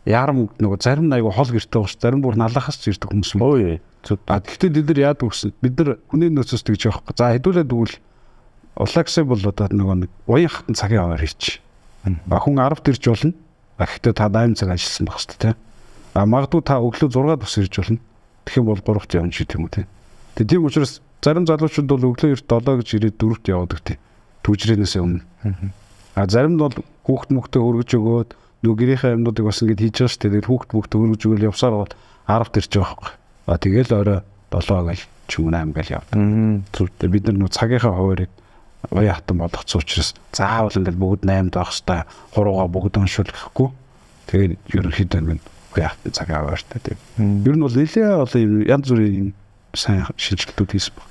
[0.06, 3.44] ярам нөгөө зарим айгу хол гэртэй ууш зарим бүр налахаас ч ирдэг хүмүүс юм.
[3.46, 3.80] Өө.
[4.26, 7.14] А гэхдээ бид нар яад үгсэн бид нар хүний нөөцөөс тэгж явахгүй.
[7.14, 7.96] За хэдүүлээд тэгвэл
[8.80, 11.60] улаксэ бол одоо нөгөө нэг уян хатан цагийн аваар хийч.
[12.08, 13.34] А хүн 10 дэрж болно.
[13.78, 15.54] А гэхдээ та 8 цаг ажилласан байх хэрэгтэй.
[16.16, 18.00] А магадгүй та өглөө 6 тус ирж болно.
[18.46, 19.86] Тэгэх юм бол 3-т явна ч гэдэг юм уу тий.
[20.36, 23.98] Тэгээ тийм учраас зарим залуучууд бол өглөө эрт 7 гэж ирээд 4-т явдаг тий.
[24.44, 25.24] Түжрэнээс өмнө.
[26.16, 28.30] А зарим нь бол хүүхд мөхтө хөргөж өгөөд
[28.64, 30.32] нөгөө гэрийнхээ юмнуудыг бас ингэж хийж байгаа шүү дээ.
[30.32, 31.94] Тэгээд хүүхд мөхтө хөргөж өгөөл явсаар бол
[32.28, 33.12] 10-т ирж байгаа байхгүй.
[33.50, 34.20] А тэгэл орой
[34.52, 36.16] 7 гээл ч юм уу 8 гээл явдаг.
[36.76, 38.32] Зүгээр бид нар нөгөө цагийнхаа хуваарийг
[38.92, 43.68] уян хатан болгоцсон учраас заавал ингээл бүгд 8-д байх хэвээр хурууга бүгд уншуулахгүй.
[44.32, 46.98] Тэгээд ерөнхийдөө нэг уян хатан цаг аваартай тийм.
[47.46, 49.34] Ер нь бол нэлээ олон юм янз бүрийн
[49.74, 51.08] сайн шинжилгэлүүд хийсэн баг.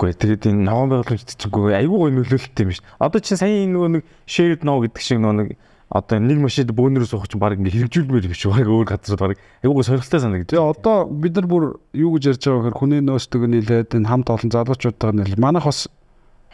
[0.00, 2.84] Үгүй тэгээд энэ ногоон байгуулагч чиггүй айгүй гой нөлөөлөлт юм шүү.
[2.96, 5.48] Одоо чинь сая нөгөө нэг shared know гэдэг шиг нөгөө нэг
[5.92, 9.84] одоо нэг машинд бөөнөрөө суух чинь баг ингээ хэрэгжүүлмээр биш баг өөр газар баг айгүй
[9.84, 10.48] сорилттой санагдав.
[10.48, 14.32] Тэгээ одоо бид нар бүр юу гэж ярьж байгаа гэхээр хүний нөөцтэйг нийлээд энэ хамт
[14.32, 15.92] олон залуучуудтайгаа нийлээд манайх бас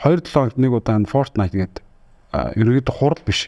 [0.02, 1.82] 2-7 хоногт нэг удаа Fortnite гэдэг
[2.34, 3.46] ерөөдөө хурал биш.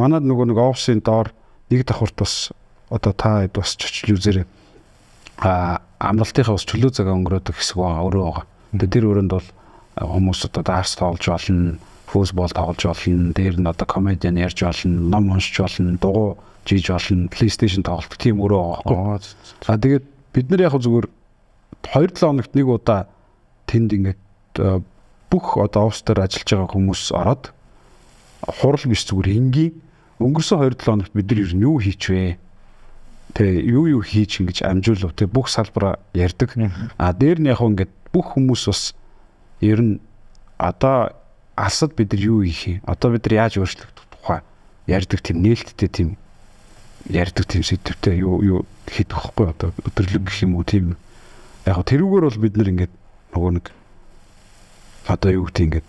[0.00, 1.36] Манад нөгөө нэг офсын доор
[1.68, 2.50] нэг давхурт бас
[2.90, 4.46] одоо та бас чочл юзэрээ
[5.42, 8.44] а амралтынхаа бас чөлөө цагаа өнгөрөөдөг хэсэг байгаа өөрөө байгаа.
[8.72, 9.48] Тэгээ тэр өрөөнд бол
[9.96, 15.32] хүмүүс одоо даарс тоолж болно, футбол тоглож болно, дээр нь одоо комедиан ярьж болно, ном
[15.32, 19.20] уншиж болно, дугуй жийж болно, PlayStation тоглох тийм өрөө байгаа.
[19.68, 21.08] А тэгээд бид нар яг зүгээр
[21.84, 23.08] 2-7 хоногт нэг удаа
[23.68, 24.20] тэнд ингээд
[25.28, 27.52] бүх одоо офс дээр ажиллаж байгаа хүмүүс ороод
[28.60, 29.72] хурал биш зүгээр энгийн
[30.20, 32.45] өнгөрсөн 2-7 хоногт бид нар юу хийчихвэ?
[33.36, 36.56] Тэ юу юу хийж ингэж амжуулав тэ бүх салбараа ярьдаг.
[36.96, 38.96] А дээр нь яг ингээд бүх хүмүүс бас
[39.60, 40.00] ер нь
[40.56, 41.12] одоо
[41.52, 42.80] алсад бид нар юу хийх юм?
[42.88, 44.40] Одоо бид нар яаж өөрчлөгдөх тухай
[44.88, 46.08] ярьдаг тийм нээлттэй тийм
[47.12, 50.96] ярьдаг тийм сэдвтэй юу юу хийх вэ одоо өдөрлөг гэх юм уу тийм
[51.68, 52.94] яг тэрүүгээр бол бид нар ингээд
[53.36, 53.66] нөгөө нэг
[55.12, 55.86] одоо юу гэдэг ингээд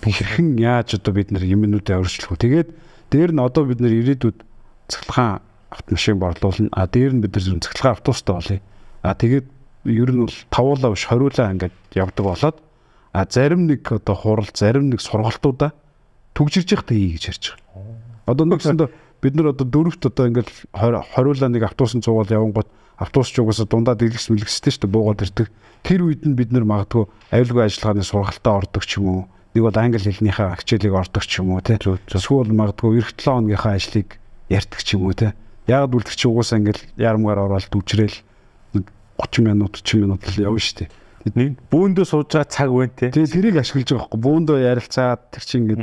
[0.00, 2.40] хэрхэн яаж одоо бид нар юмнуудаа өөрчлөх вэ?
[2.40, 2.68] Тэгээд
[3.12, 4.38] дээр нь одоо бид нар ирээдүйд
[4.88, 6.68] цахилгаан автомашин борлуулна.
[6.72, 8.60] А дээр нь бид нар цахилгаан автобустай болъё.
[9.02, 9.46] А тэгээд
[9.86, 12.56] ер нь бол тавуулаа биш хориулаа ингээд явдаг болоод
[13.16, 15.72] а зарим нэг одоо хурал зарим нэг сургалтуудаа
[16.36, 17.96] түгжирж явах таа гэж ярьж байгаа.
[18.26, 18.88] Одоо нэгсэндээ
[19.22, 22.68] бид нар одоо дөрөвт одоо ингээд хориулаа нэг автобусын цугаал явангууд
[23.00, 25.48] автобус ч угаасаа дундаа дэлгэс мэлгэстэй шүү дээ буугаад ирдэг.
[25.80, 29.22] Тэр үед нь бид нар магадгүй аюулгүй ажиллагааны сургалтаа ордог ч юм уу.
[29.56, 31.80] Нэг бол англи хэлнийхээ хичээлийг ордог ч юм уу тий.
[31.80, 34.20] Эсвэл магадгүй эх 7 хоногийнхаа ажлыг
[34.52, 35.32] ярьдаг ч юм уу тий.
[35.66, 38.16] Яг үлдэх чи угаасаа ингээд ярамгаар ороод дүвчрэл
[39.18, 40.90] 30 минут 40 минут л явна шүү дээ.
[41.34, 43.10] Нэг бүүндөө сууж байгаа цаг байна те.
[43.10, 44.20] Тэгээ тэрийг ашиглаж байгаа байхгүй.
[44.22, 45.82] Бүүндөө ярилцаад тэр чинь ингээд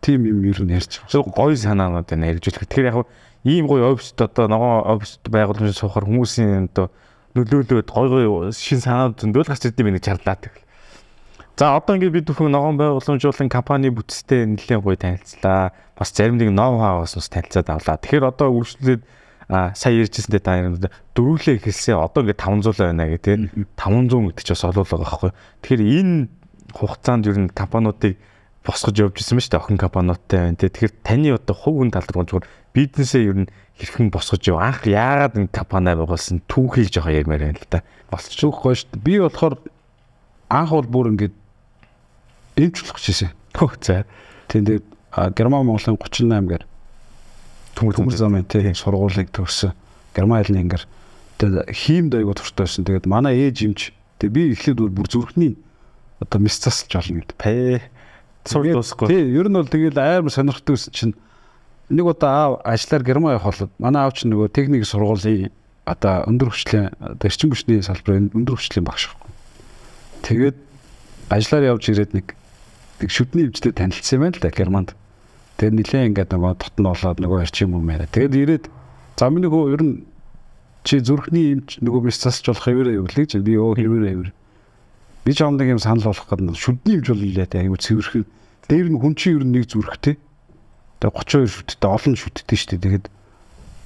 [0.00, 1.28] тим юм ер нь ярьж байгаа.
[1.28, 2.64] Гоё санаанууд байна ярьжүүлэх.
[2.64, 3.04] Тэгэхээр яг
[3.44, 6.88] ийм гоё оффист одоо ногоон оффист байгууламжид суухаар хүмүүсийн одоо
[7.36, 10.64] нөлөөлөд гой гой шин санаанд зөндөл гарч ирдэм нэг чарлаа тэгэл.
[11.60, 15.76] За одоо ингээд бид бүхэн ногоон байгууламжуулан компани бүтцтэй нэлээд гоё танилцлаа.
[15.92, 18.00] Бас зарим нэг ноу хауас бас танилцаад авлаа.
[18.00, 19.02] Тэгэхээр одоо үргэлжлүүлээд
[19.52, 24.40] а сая ярьжсэнтэй та юм дөрвөлээ ихэлсэн одоо ингээд 500 байна гэх тийм 500 гэдэг
[24.40, 25.32] ч бас олоол байгаа байхгүй.
[25.60, 26.16] Тэгэхээр энэ
[26.72, 28.16] хугацаанд ер нь компаниудыг
[28.64, 30.56] босгож явж исэн мэт охин компаниудтай байна.
[30.64, 35.36] Тэгэхээр таны одоо хувь хүн талд зүгээр бизнесээ ер нь хэрхэн босгож яв анх яагаад
[35.36, 37.84] энэ компани байгуулсан түүхийг жоохон ярмаар байна л да.
[38.08, 39.04] Болч үхгүй шүү дээ.
[39.04, 39.60] Би болохоор
[40.48, 41.36] анх бол бүр ингээд
[42.68, 43.32] эмчлэх гэжсэн.
[43.56, 44.04] Хөө за.
[44.52, 44.84] Тэгээд
[45.36, 46.66] Герман Монголын 38 гэр
[47.74, 49.72] төмөр замын тий сургуулийг төгссөн.
[50.14, 50.84] Герман хэлний ангар.
[51.38, 52.84] Тэгээд хиймд айгуу туртай байсан.
[52.84, 53.80] Тэгээд манай ээж юмч
[54.20, 55.56] тэгээд би эхлээд бүр зүрхний
[56.20, 57.36] одоо мис засалж олно гэдэг.
[57.40, 57.80] Пэ
[58.44, 59.08] сурд дуусахгүй.
[59.08, 61.14] Тий, ер нь бол тэгэл амар сонирхдаг гэсэн чинь
[61.88, 65.50] нэг удаа аав ажиллаар Герман явах болоод манай аав чинь нөгөө техник сургуулийн
[65.88, 69.10] одоо өндөр хүчлийн одоо эрчим хүчний салбарын өндөр хүчлийн багш.
[70.22, 70.56] Тэгээд
[71.32, 72.26] ажиллаар явж ирээд нэг
[73.00, 74.90] тэг шүдний хэмжтэй танилцсан байна л да Германд.
[75.56, 78.06] Тэгээд нилээ ингээд нөгөө дотн болоод нөгөө эрчим юм байна.
[78.12, 78.64] Тэгээд ирээд
[79.16, 79.94] за миний хөө ер нь
[80.84, 84.30] чи зүрхний юмч нөгөө бис засч болох хэвээрээ юу лээ чи би өө хэвээрээ хэвэр.
[85.24, 88.24] Би ч амдаг юм санал болгох гэдэг шүдний юмч бол нилээ аюу цэвэрхэн.
[88.68, 90.16] Дээр нь хүн чинь ер нь нэг зүрхтэй
[91.00, 92.84] Тэгээ 32 шүттэй олон шүттэй шүү дээ.
[92.84, 93.06] Тэгээд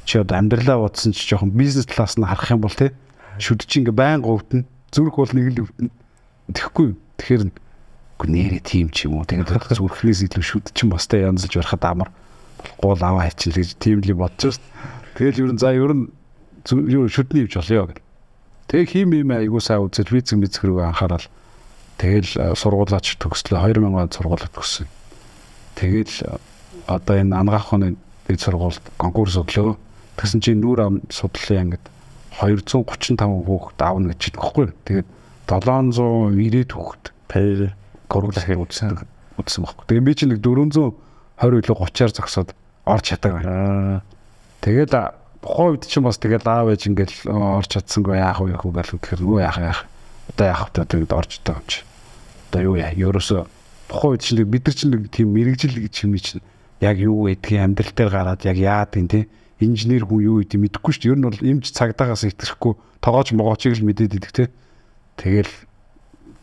[0.02, 2.90] чи одоо амьдралаа бодсон чи жоохон бизнес талаас нь харах юм бол те
[3.38, 4.66] шүд чи ингээ байн говтно.
[4.90, 5.94] Зүрх бол нэг л өвдөн.
[6.50, 6.98] Тэгэхгүй.
[7.22, 7.54] Тэгэхээр
[8.22, 9.26] нэрээ тийм ч юм уу.
[9.26, 12.10] Тэгээд зүрхнээс илүү шүд чин бастай янзлж барахад амар
[12.78, 14.62] гол аваа хайчил гэж тийм л бодож дээ.
[15.18, 16.10] Тэгэл ер нь за ер нь
[16.70, 18.00] юу шүдний ивч болёо гэх.
[18.70, 21.26] Тэгээ хим юм айгуу сайн үзэл физик мэдсэх рүү анхаарал.
[21.98, 24.88] Тэгэл сургуулаач төгслөө 2000 он сургуулаа төгссөн.
[25.74, 26.38] Тэгэл
[26.86, 29.76] одоо энэ ангаах оны дэд сургуульд конкурс өглөө.
[30.16, 31.84] Тэгсэн чинь нүүр ам судлалын ангид
[32.40, 34.66] 235 хүүхэд аавна гэж хэлэхгүй.
[34.86, 35.08] Тэгээд
[35.46, 37.04] 790 хүүхэд
[38.08, 39.04] гурвлахыг үзсэн.
[39.38, 39.84] үзсэн байхгүй.
[39.88, 40.94] Тэгээ би чи нэг 420
[41.42, 42.50] илүү 30-аар зогсоод
[42.86, 43.42] орж чадаагүй.
[43.44, 44.02] Аа.
[44.62, 44.94] Тэгэл
[45.42, 49.18] тухайн үед чинь бас тэгэл аав ээж ингээл орж чадсангүй яах вэ яах вэ гэх
[49.18, 49.80] тэгэхээр нөгөө яах яах.
[50.32, 51.78] Одоо яах вэ тэгээд орж байгаа юм чи.
[52.48, 52.92] Одоо юу яа.
[52.94, 53.44] Ерөөсө
[53.90, 56.44] тухайн үед чинь бид нар чинь нэг тийм мэрэгжил гэж юм чинь
[56.80, 59.28] яг юу гэдгийг амьдрал дээр гараад яг яад юм те
[59.60, 61.12] инженер хүн юу гэдэг мэдэхгүй шүү дээ.
[61.14, 64.44] Ер нь бол эмч цагдаагаас итгэхгүй тоогооч могоочийг л мэдээд идэх те.
[65.16, 65.50] Тэгэл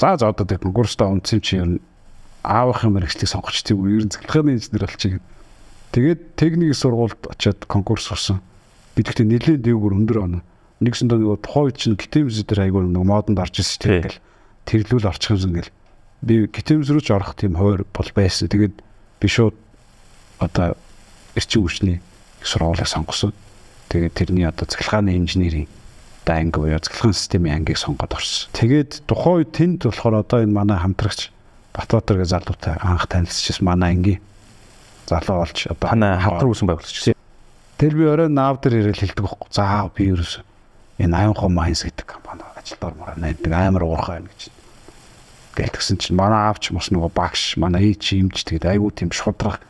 [0.02, 1.82] за за одоо тэг конкурстаа унтсан чи ер нь
[2.42, 3.86] аавынхын мэрэгчлийг сонгоч тийм?
[3.86, 5.22] Ер нь цэглэхний инженер болчих.
[5.94, 8.42] Тэгээд техник сургуульд очиод конкурс орсон.
[8.98, 10.42] Би тэгтээ нэлээд дээгүүр өндөр оноо.
[10.82, 14.20] Нэгсэн доо нөгөө тухайн чинь гитэмс дээр айгүй нэг модонд орж ирсэн тийм ингээл
[14.66, 15.76] тэрлүүл орчих юмсан ингээл
[16.26, 18.50] би гитэмс рүү ч орох тийм хойр бол байсан.
[18.50, 18.82] Тэгээд
[19.22, 19.54] би шууд
[20.42, 20.74] одоо
[21.38, 22.02] эрчим хүчний
[22.42, 23.38] их сургуулийг сонгосон.
[23.94, 25.70] Тэгээд тэрний одоо цахилгааны инженерийн
[26.26, 28.50] одоо анги буюу цахилгаан системийн ангийг сонгоод орсон.
[28.54, 31.32] Тэгээд тухайн үед тэнд болохоор одоо энэ манай хамтрагч
[31.74, 34.22] Батбаатар гэ залуутай анх танилцчихсан манай ангийн
[35.08, 37.16] залуу болж одоо Хана хавдар үүсэн байгуулж
[37.82, 39.50] Тэр би орой наав дээр ирэл хэлдэг байхгүй.
[39.50, 40.46] За би ерөөс
[41.02, 44.54] энэ Аймхо Майнс гэдэг компани ажилд ормоор найддаг амар уурхай байна гэж.
[45.58, 49.66] Гэлтгсэн чинь манай аавч бас нөгөө багш, манай ээж имж тэгээд айгүй тийм шудраг.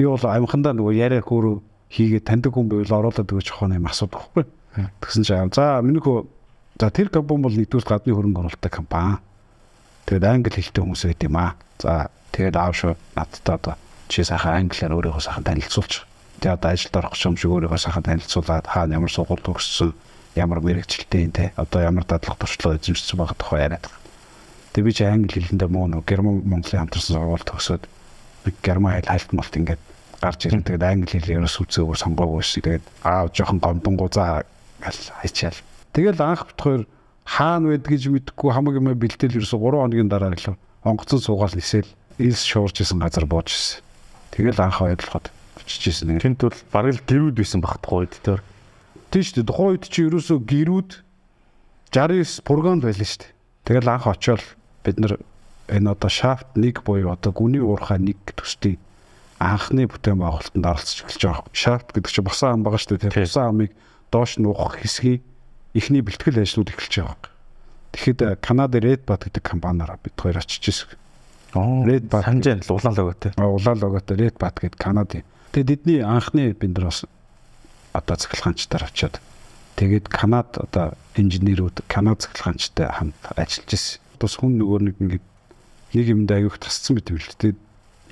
[0.00, 1.60] Би бол аймхандаа нөгөө яриа хөөрөө
[1.92, 4.48] хийгээд таньдаг хүн байвал оруулаад өгч хоо юм асуудаг байхгүй.
[4.76, 6.26] Тэгсэн чинь за миний хөө
[6.78, 9.18] за тэр компани бол нэгдүгээр гадны хөрөнгө оруулалттай компани.
[10.06, 11.58] Тэгээд англи хэлтэй хүмүүс байт юм аа.
[11.82, 13.74] За тэгээд аав шүү надтай одоо
[14.06, 16.10] чи сайхан англиар өөрийгөө сайхан танилцуулчих
[16.40, 19.92] Тэгээ одоо ажилд орох юм шиг өөрийгөө сайхан танилцуулаад хаана ямар сургууль төгссөн,
[20.40, 24.00] ямар мэрэгчлээ те одоо ямар дадлага туршлага эзэмшсэн байгаа тухай яриад байгаа.
[24.72, 29.12] Тэгээ би чи англи хэлэндээ муу нөө герман монголын хамтарсан сургууль төгсөөд би герман хэл
[29.12, 29.82] хайлтмалт ингээд
[30.16, 32.64] гарч ирэн тэгээд англи хэл ерөөс үзээгүй сонгоогүй шээ.
[32.64, 34.48] Тэгээд аа жоохон гомдонгуу за
[34.80, 35.58] гал хайчаал.
[35.92, 36.88] Тэгэл анх битгаар
[37.24, 41.86] хаана байд гэж мэдэхгүй хамаг юм бэлдээл ерөөс 3 хоногийн дараа л онгоцон суугаал нисэл
[42.18, 43.84] илс шуурж исэн газар бууж ирсэн.
[44.32, 46.18] Тэгэл анх ойлгоход очиж исэн.
[46.18, 48.40] Тэнд бол бараг л гэрүүд байсан багтахгүй үед тэр.
[49.12, 49.48] Тийм шүү дээ.
[49.50, 50.90] Тухайн үед чи ерөөсөө гэрүүд
[51.92, 53.34] 69 пурганд байлаа шүү дээ.
[53.68, 54.42] Тэгэл анх очиод
[54.84, 55.14] бид нар
[55.68, 58.78] энэ одоо шафт 1 буюу одоо гүний уурхай 1 төслийн
[59.40, 61.48] анхны бүтээн байгуулалтанд оролцож эхэлж байгаа.
[61.56, 63.14] Шафт гэдэг чинь босон ам байгаа шүү дээ.
[63.14, 63.70] Тэр босон амыг
[64.10, 65.22] доош нуух хэсгийн
[65.74, 67.30] эхний бэлтгэл ажлууд эхэлж байгаа.
[67.94, 70.98] Тэгэхэд Канада Red Bat гэдэг компаниараа бид хоёр очиж ирсэн.
[71.54, 73.32] Оо Red Bat санаж байна л улаан логотой.
[73.38, 77.02] Улаан логотой Red Bat гэдэг Канадын Тэгээд эдний анхны бид нар бас
[77.92, 79.18] одоо цахилгаанчдаар очиод
[79.74, 83.98] тэгээд Канад одоо инженерүүд Канад цахилгаанчтай хамт ажиллаж ирсэн.
[84.22, 85.26] Тус хүн нөгөө нэг ингээд
[85.90, 87.58] нэг юмд аяг тасцсан л тэгээд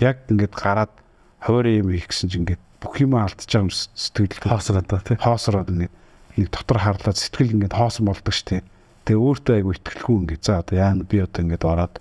[0.03, 0.91] яг ингээд гараад
[1.39, 5.17] хойрын юм хийх гэсэн чинь ингээд бүх юм алдчихж байгаа юм сэтгэл хоосроод ба тий.
[5.19, 5.95] Хоосроод ингээд
[6.39, 8.65] нэг дотор харлаад сэтгэл ингээд хоосон болдог штеп.
[9.07, 11.95] Тэгээ өөртөө аяг итгэлгүй ингээд за одоо яа би одоо ингээд ороод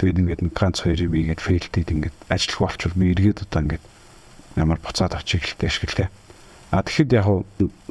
[0.00, 3.84] тэгээд ингээд нэг ганц хоёр юм ингээд фейлтэд ингээд ажиллах болчихвол би эргээд одоо ингээд
[4.56, 6.08] ямар буцаад очиг хэлтэй ашиглаа.
[6.72, 7.26] А тэгэхэд яг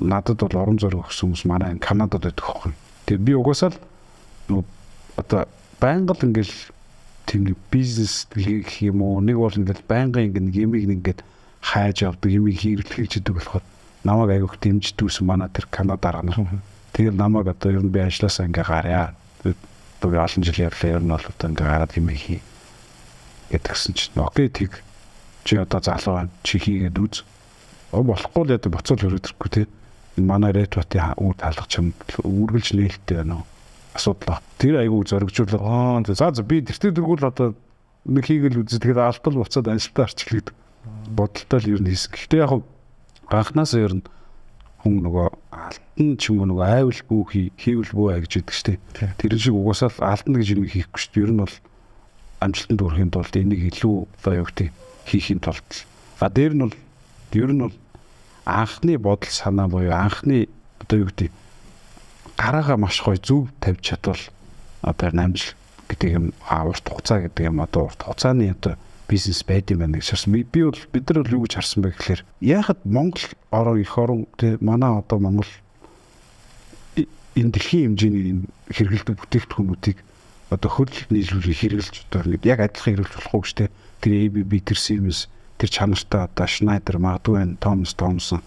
[0.01, 2.73] надад бол орон зураг өгсөн хүмүүс манай Канадад байдаг хөөхгүй.
[3.05, 3.71] Тэгээ би угаасаа
[4.49, 4.65] л
[5.15, 5.45] одоо
[5.79, 6.55] байнга л ингээл
[7.27, 11.19] тийм бизнес хийх юм уу нэг бол ингээл байнга ингээд юмыг ингээд
[11.63, 13.63] хайж авдаг юмыг хэрэглэж идэг болохоор
[14.03, 16.59] намайг аявуух дэмждэгсэн манай тэр Канадаар гана.
[16.91, 19.15] Тэгээд намайг одоо ер нь би ажилласаа ингээ гараа.
[19.41, 22.43] Тэгээд олон жил явлаа ер нь бол одоо ингээ гараад юм хий
[23.53, 24.83] гэдгсэн чинь окей тийг
[25.47, 27.23] чи одоо залуу байна чи хийгээд үз.
[27.95, 29.63] Оо болохгүй л яа боцол хөрөдөрхгүй те.
[30.17, 33.45] Энэ манай ретватын үр талах чим үргэлж нээлттэй байна уу?
[33.93, 34.41] Асуудал.
[34.57, 37.53] Тэр айгүй зоригжуулаад аа за за би тэртээ дэргүүл одоо
[38.09, 38.73] нэг хийгээл үз.
[38.73, 40.55] Тэгэхээр алтал буцаад ажилтаа арчлагдав.
[41.07, 42.11] Бодолтой л ер нь хийсэн.
[42.11, 42.63] Гэхдээ яг
[43.29, 44.05] ганхнаас ер нь
[44.83, 48.55] хүн нөгөө алтан ч юм уу нөгөө айвал бүү хий хийвэл бүү ай гэж яддаг
[48.55, 48.81] штеп.
[48.93, 51.23] Тэр шиг угаасаа алтан гэж юм хийхгүй штеп.
[51.23, 51.55] Ер нь бол
[52.43, 54.69] амжилтанд хүрэхин тулд энийг илүү одоо юу гэдэг
[55.07, 55.63] хийхин тулд
[56.19, 56.75] а дээр нь бол
[57.31, 57.75] ер нь бол
[58.43, 60.51] анхны бодол санаа буюу анхны
[60.83, 61.31] одоо юу гэдэг
[62.35, 64.19] гараагаа маш гоё зөв тавьж чадвал
[64.81, 65.55] одоо намжил
[65.87, 68.75] гэдэг юм урт хугацаа гэдэг юм одоо урт хугацааны одоо
[69.07, 70.33] бизнес байд юм байна гэж харсан.
[70.33, 74.27] Би бол бид нар бол юу гэж харсан бэ гэхээр яхад Монгол ороо их орон
[74.37, 75.51] тэ манай одоо Монгол
[76.95, 79.97] энэ дэлхийн хэмжээний хэрэгэлдэг бүтээгдэхүүнүүдийг
[80.53, 83.69] одоо хөл нийлүүлэх хэрэгжилж одоо яг адилхан хэрэгжүүлж болохгүй шүү дээ
[84.05, 85.19] тэр ABB тэр Siemens
[85.57, 88.41] тэр чанартай одоо Schneider магадгүй Thomas Thomson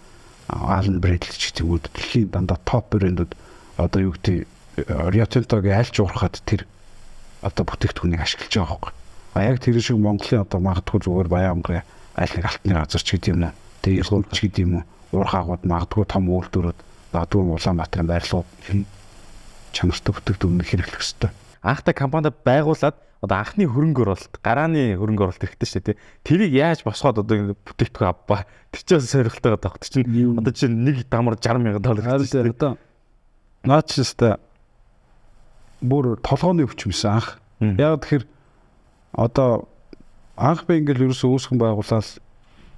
[0.47, 3.35] Allen Bradley ч гэдэг уу дэлхийн дандаа топ брэндүүд
[3.83, 4.47] одоо юу гэдэг
[5.11, 6.63] Rio Tinto-гийн аль ч уурхад тэр
[7.43, 8.93] одоо бүтээгдэхүүнийг ашиглаж байгаа хөөхгүй.
[9.37, 11.85] А яг тэр шиг Монголын одоо магадгүй зүгээр баян амгын
[12.17, 13.53] аль нэг алтны газар ч гэдэг юм наа.
[13.85, 14.85] Тэгээ иргүүл ч гэдэг юм уу.
[15.13, 16.79] Уурхаагууд магадгүй том үйлдвэрүүд
[17.13, 18.49] магадгүй Улаанбаатарын байрлал
[19.77, 21.31] чанартай бүтээгдэхүүн хэрэглэх хэрэгтэй.
[21.61, 26.01] анхтай компанид байгуулад одоо анхны хөрөнгө оруулалт, гарааны хөрөнгө оруулалт хэрэгтэй шүү дээ.
[26.25, 28.49] Тэрийг яаж босгоод одоо бүтээгдэхүүн авбаа.
[28.73, 29.77] Тэр чинь сорилтойгоо таах.
[29.85, 32.57] Тэр чинь одоо чинь нэг дамар 60 сая доллар шүү дээ.
[32.57, 32.73] Одоо
[33.69, 34.41] наач шүү
[35.85, 37.37] бүр толгооны өвчмөсөн анх.
[37.61, 38.25] Яг тэгэхээр
[39.17, 39.69] одоо
[40.37, 42.09] анх би ингээл ерөөсөө үүсгэн байгуулаад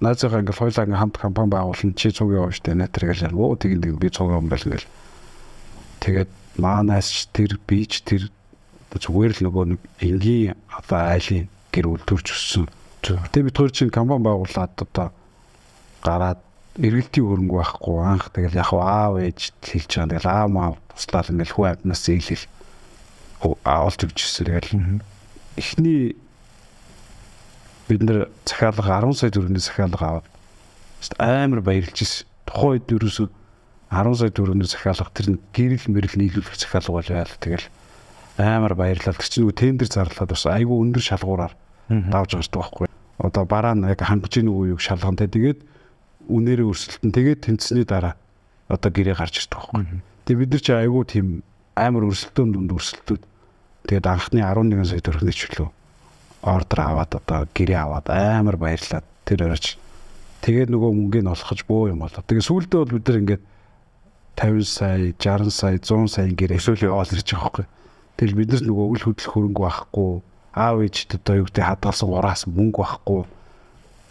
[0.01, 3.99] найзаагаа ингээл хоёлаа ингээл хамт компани байгуулна чи цуг яваа штэ нэтэр гэл оо тэгээд
[3.99, 4.87] би цуг юм байл гэл
[6.01, 6.31] тэгээд
[6.63, 8.31] маанаас тэр бич тэр
[8.95, 12.67] зүгээр л нөгөө нэг энгийн одоо айлын гэр бүл төрж өссөн.
[13.05, 15.13] Тэгээд бид хоёр чинь компани байгуулад одоо
[16.03, 16.41] гараад
[16.79, 20.11] эргэлтийн хөрөнгө байхгүй анх тэгэл яг аав ээж хэлж байгаа.
[20.15, 22.45] Тэгэл аа маа туслаад ингээл хүү амтнаас зээлэл
[23.45, 24.47] олж өгч ирсэн.
[24.47, 24.73] Тэгэл
[25.59, 26.17] эхний
[27.89, 30.27] бид нэр захиалга 10 сая төгрөгийн захиалга аваад
[31.17, 32.29] амар баярлж ирсэн.
[32.45, 33.29] Тухайн үед ерөөсөө
[33.91, 37.67] 10 сая төгрөгийн захиалга тэр гэрэл мэрэл нийлүүлэх захиалга болвол тэгэл
[38.37, 39.17] амар баярлал.
[39.17, 41.55] Тэр чинь нөгөө тендер зарлаад бас айгүй өндөр шалгуураар
[41.89, 42.93] давж шүү дээ.
[43.19, 45.65] Одоо бараа нь яг хангаж ийн үеийг шалгантай тэгээд
[46.29, 48.15] үнээрээ өрсөлдөн тэгээд тэнцсэний дараа
[48.69, 50.05] одоо гэрээ гарч ирдэг байхгүй.
[50.29, 51.27] Тэгээд бид нар чи айгүй тийм
[51.75, 53.23] амар өрсөлдөөн дүнд өрсөлдөөд
[53.89, 55.69] тэгээд анхны 11 сая төгрөгийн чөлөө
[56.43, 59.79] ордер аваад одоо гэрээ аваад амар баярлаад тэр оройч
[60.45, 62.23] тэгээд нөгөө мөнгөний олохж бөө юм болоо.
[62.23, 63.43] Тэгээд сүүлдээ бол бид нар ингээд
[64.39, 67.67] 50 сая, 60 сая, 100 сая гэрээ өсөөлөө яваад ирж байгаа байхгүй.
[68.19, 70.11] Тэгэл бид нар нөгөө үл хөдлөх хөрөнгө байхгүй,
[70.55, 73.23] аав ээжд одоо юу гэдэг хадгалсан ураас мөнгө байхгүй.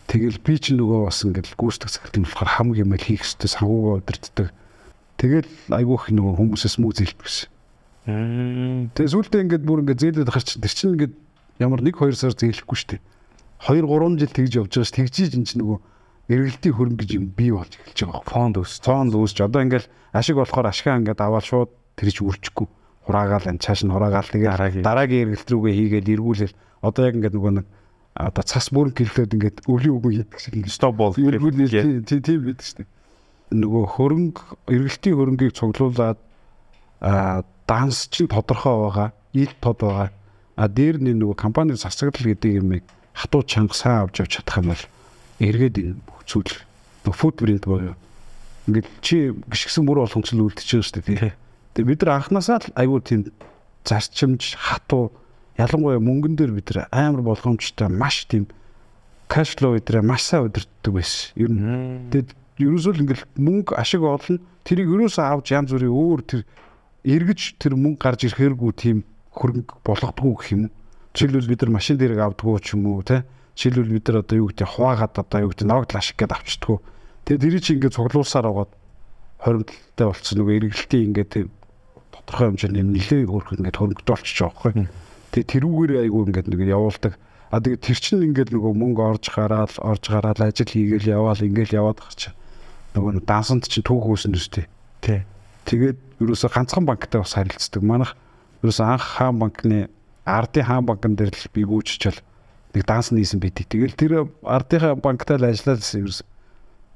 [0.07, 3.99] Тэгэл би ч нөгөө бас ингээд гүйцэтгэх цагт нь болохоор хамаг юм хийх хэрэгтэй санхугаа
[3.99, 4.47] удирддаг.
[5.19, 7.47] Тэгэл айгүйх нөгөө хүмүүсээс мүү зээлдвэсэн.
[8.95, 11.15] Тэгээ сүүлдээ ингээд бүр ингээд зээлээд гарч тэр чинь ингээд
[11.59, 13.01] ямар 1 2 сар зээлэхгүй шүү дээ.
[13.65, 15.79] 2 3 жил тэгж явж байгаа ш тэгжиж энэ чинь нөгөө
[16.27, 18.23] эргэлтийн хөрөнгө гэж юм бий болж эхэлж байгаа.
[18.27, 18.77] Фонд өс.
[18.83, 22.67] Фонд өсч одоо ингээл ашиг болохоор ашгаа ингээд аваад шууд тэр чи үрчихгүй.
[23.07, 27.53] Хураагаал энэ цааш нь хураагаал тэгээд дараагийн эргэлт рүүгээ хийгээл эргүүлэл одоо яг ингээд нөгөө
[27.63, 27.67] нэг
[28.17, 32.83] одоо цас бүрэн гэрлээд ингээд өвлийн үгүй хийдэг шиг стоп бол эргүүлэл тийм байдаг шүү
[32.83, 32.89] дээ.
[33.47, 36.19] Нөгөө хөрөнгө эргэлтийн хөрөнгийг цуглуулад
[36.99, 40.09] а данс чинь тодорхой байгаа, ил тод байгаа.
[40.57, 42.81] А дээр нь нөгөө компани засаглал гэдэг юм
[43.13, 44.83] хатуу чанга сайн авч явж чадах юм бол
[45.37, 45.75] эргээд
[46.25, 46.53] зүйл
[47.13, 47.93] фуд брэнд боёо.
[48.65, 51.37] Ингээд чи гიშгсэн мөр болгон цэл үлдчихэж шүү дээ.
[51.77, 53.21] Тэгээ бид нар анханасаа л айгүй тийм
[53.85, 55.13] зарчимж хатуу
[55.61, 58.49] ялангуяа мөнгөн дээр бид нар амар болгоомжтой маш тийм
[59.29, 61.37] кэш флоу өдрөө маш сайн өдөртдөг байсан.
[61.37, 62.29] Ер нь тэгээд
[62.65, 64.41] ерөөсөө л ингээл мөнгө ашиг олно.
[64.65, 66.41] Тэрийг ерөөсөө авч янз бүрийн өөр тэр
[67.05, 68.97] эргэж тэр мөнгө гарч ирэхэргүй тийм
[69.37, 70.63] хөрөнгө болгодгүй гэх юм.
[71.13, 73.23] Жишээлбэл бид нар машин дээрээ авдггүй ч юм уу те.
[73.53, 76.77] Жишээлбэл бид нар одоо юу гэдэг хуваагаад одоо юу гэдэг наваг лашиг гэдээ авчдггүй.
[77.25, 78.67] Тэгээд тэрийг чи ингээд цуглуулсаар байгаа
[79.41, 81.31] хоримтлалтай болцсон нөгөө эргэлтийн ингээд
[82.13, 84.87] тодорхой хэмжээний нэлээ хөөрх ингээд хөрөнгөтэй болчихж байгаа байхгүй.
[85.31, 87.13] Тэгээд тэрүүгээр айгүй ингээд нэг явуулдаг.
[87.47, 91.77] А тэгээд тэр чинь ингээд нөгөө мөнгө орж гараал орж гараал ажил хийгээл яваал ингээд
[91.77, 92.35] яваад чинь
[92.97, 94.65] нөгөө дансанд чинь түүх үүснэ үстэй.
[94.99, 95.23] Тий.
[95.69, 97.83] Тэгээд ерөөсө ганцхан банктай бас харилцдаг.
[97.85, 98.17] Манайх
[98.63, 99.89] ерөөсө анх хаан банкны
[100.25, 102.21] ардын хаан банкн дээр л би гүйччихэл
[102.73, 103.65] нэг данс нийсэн байдаг.
[103.69, 106.25] Тэгэл тэр ардынхаа банктай л ажиллаадсэн ерөөсө.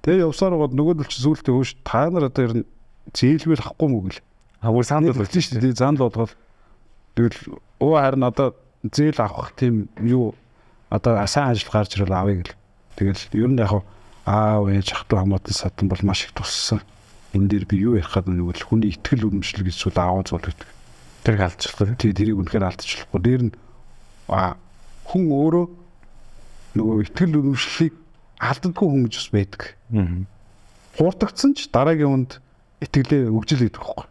[0.02, 2.66] Тэгээ явсаар гоод нөгөө л чи зүйлтэй хөөш та нар одоо ер нь
[3.14, 4.20] зээлбэл ахгүй мөгөл.
[4.62, 5.78] Бүр санд болж шүү дээ.
[5.78, 6.34] Занд болгоод
[7.18, 7.38] тэгэл
[7.82, 10.34] өө харин одоо зээл авах тийм юу
[10.90, 12.58] одоо сайн ажил гарч ирэл авъя гэл.
[12.98, 13.86] Тэгэл ер нь яг
[14.26, 16.82] аав ээж ах トゥ хамаатан садан бол маш их туссан
[17.34, 20.68] энэ дээр би юу ярих гэдэг нь хүний ихтгэл үнэмшил гэж зүйл аавал зүйл гэдэг.
[21.22, 21.96] Тэр алдчихлаа.
[21.96, 23.22] Тий, тэрийг үнэхээр алдчихлахгүй.
[23.22, 23.54] Дээр нь
[24.28, 25.66] хүн өөрөө
[26.78, 27.94] нөгөө ихтгэл үнэмшлийг
[28.42, 29.62] алддаггүй хүн гэж бас байдаг.
[29.94, 30.26] Аа.
[30.98, 32.32] Хууртагцсан ч дараагийн хүнд
[32.82, 34.08] итгэлээ өгжил гэдэг байхгүй.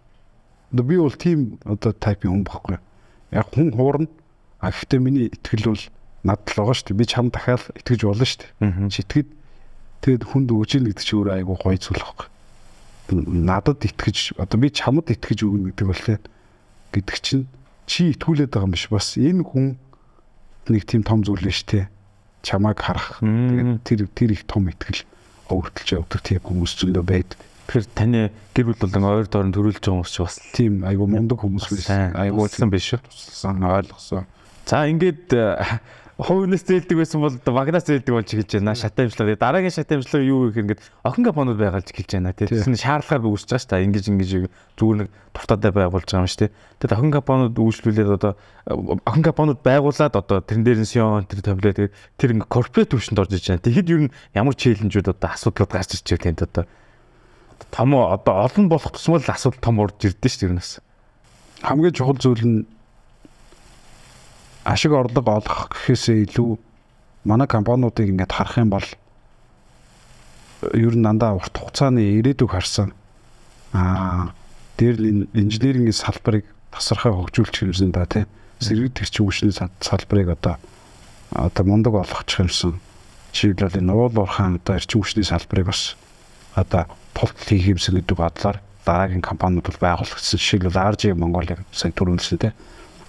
[0.70, 2.78] Одоо би бол тийм одоо тайпын хүн байхгүй.
[3.34, 4.08] Яг хүн хуурна.
[4.60, 5.84] А гэхдээ миний итгэл бол
[6.22, 7.00] над л байгаа шүү дээ.
[7.00, 8.92] Би чам дахиад итгэж болно шүү дээ.
[8.92, 9.28] Читгэд
[10.04, 12.28] тэгэд хүнд өгж ийн гэдэг чи өөрөө айгу гоё зүйл байхгүй
[13.10, 16.04] надад итгэж одоо би чамд итгэж өгнө гэдэг бол
[16.92, 17.46] гэдэг чинь
[17.86, 19.66] чи итгүүлээд байгаа юм биш бас энэ хүн
[20.70, 21.90] нэг тийм том зүйл биш те
[22.42, 25.02] чамайг харах тэгээд тэр тэр их том итгэл
[25.50, 27.38] өөртөлж явдаг тийм хүмүүс зөндөө байдаг
[27.70, 28.20] Тэгэхээр таны
[28.50, 32.18] гэр бүл болон ойр доорн төрүүлж байгаа хүмүүс ч бас тийм айгу мундаг хүмүүс байсан.
[32.18, 32.98] Айгу утсан биш шүү.
[33.62, 34.26] Ойлгосон.
[34.66, 35.30] За ингээд
[36.20, 38.76] хувийнаас зээлдэг байсан бол магнаас зээлдэг болж эхэлж байна.
[38.76, 39.40] Шат амжилтлага.
[39.40, 42.36] Дараагийн шат амжилтлага юу гэх ингээд охин гапонууд байгуулж эхэлж байна.
[42.36, 43.86] Тэгсэн шаардлагаар үүсэж байгаа шүү дээ.
[43.88, 44.30] Ингэж ингэж
[44.76, 46.52] зүгээр нэг дуртатай байгуулж байгаа юм шүү дээ.
[46.76, 48.32] Тэгээд охин гапонууд үйлчлүүлээд одоо
[49.08, 53.20] охин гапонууд байгуулад одоо тэрэн дээр нь сион тэр томлоо тэгээд тэр ингээд корпорат төвшөнд
[53.24, 53.64] орж иж байна.
[53.64, 56.64] Тэгэхэд ер нь ямар челленжүүд одоо асуудлууд гарч ирж байна тэнд одоо
[57.72, 60.80] том одоо олон болох тусмал асуудал том урж ирдэ шүү дээ бас.
[61.64, 62.66] Хамгийн чухал зүйл нь
[64.64, 66.58] ашиг орлого олох гэхээсээ илүү
[67.24, 68.88] манай компаниудыг ингээд харах юм бол
[70.76, 72.92] ер нь дандаа урт хугацааны ирээдүг харсан.
[73.72, 74.36] Аа
[74.76, 78.24] дээр нь инженерингийн салбарыг тасархаа хөгжүүлчих юмсан да тий.
[78.60, 80.56] Сэрэг төрчин хүчний салбарыг одоо
[81.32, 82.80] одоо мундаг болгочих юмсан
[83.32, 85.96] жишээлбэл энэ уул уурхаан одоо эрчим хүчний салбарыг бас
[86.52, 86.84] одоо
[87.16, 90.36] тулт хийх юмсан гэдэг бодлоор дараагийн компаниуд бол байгуулагдсан.
[90.36, 92.52] Жишээлбэл RJ Mongolia сайн төрүүлсэн тий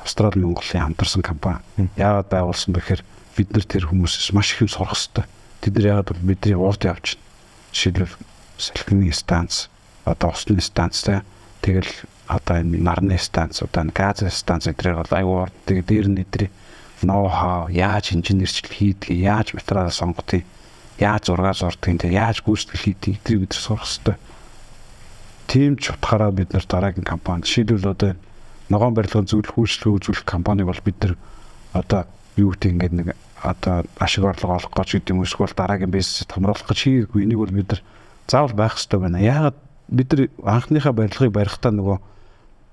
[0.02, 1.62] Австрали Монголын хамтарсан компани
[1.96, 3.02] яагаад байгуулсан бэхээр
[3.38, 5.26] бид нар тэр хүмүүсээс маш их юм сурах хэрэгтэй.
[5.62, 7.26] Тэд нар яагаад бол бидний урд явж байна.
[7.72, 8.16] Жишээлбэл
[8.58, 9.70] салхины станц,
[10.06, 11.06] одоо усны станц
[11.62, 11.92] тэгэл
[12.28, 16.50] одоо энэ нарны станц, одоо газ станц гэдрээр бол аюу урд тэгээд дээр нь эдрий
[17.04, 20.44] ноу хаа яаж инженерчлэл хийдэг, яаж материал сонгодог,
[21.00, 24.18] яаж зураг зурдаг, тэг яаж гүйцэтгэл хийдэг эдрийг бид сурах хэрэгтэй.
[25.48, 28.14] Тим ч утгаараа бид нар дараагийн компани жишээлбэл одоо
[28.72, 31.14] ногоон барилгын зөвлөх үйлчлэг үзүүлэх компаниг бол бид нар
[31.76, 32.08] одоо
[32.40, 33.08] юу гэдэг ингээд нэг
[33.44, 37.52] одоо ашиг орлого олох гэж гэдэг юм эсвэл дараагийн бизнес томруулах гэж хийгээгүй энийг бол
[37.52, 37.82] бид нар
[38.32, 39.20] заавал байх хэрэгтэй байна.
[39.20, 39.58] Яагаад
[39.92, 41.98] бид нар анхныхаа барилгыг барихтаа нөгөө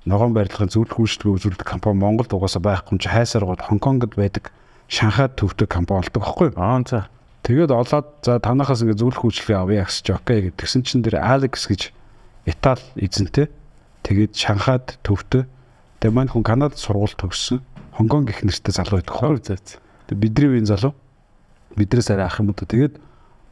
[0.07, 4.55] ногоон барилгын зөвлөх үйлчлэгээ үзүүлдэг компани Монголд угаасаа байхгүй юм чи хайсаар гол Хонконгод байдаг
[4.89, 6.61] Шанхайд төвтэй компани болдог байхгүй юу?
[6.63, 7.09] Аа за.
[7.43, 11.67] Тэгээд олоод за танахаас ингээ зөвлөх үйлчлэгээ авъя гэсэн чи окей гэдгсэн чин дээр Алекс
[11.67, 11.93] гэж
[12.47, 13.53] Итали эзэнтэй
[14.07, 15.45] тэгээд Шанхайд төвтэй
[15.99, 17.63] тэгээд маань хүн Канадад сургууль төгссөн
[17.99, 19.35] Хонконг гэх нэртэй залуу байдаг хоо.
[19.43, 20.95] Тэг бидний үеийн залуу.
[21.75, 22.55] Бидрээс арай ах юм уу.
[22.55, 22.95] Тэгээд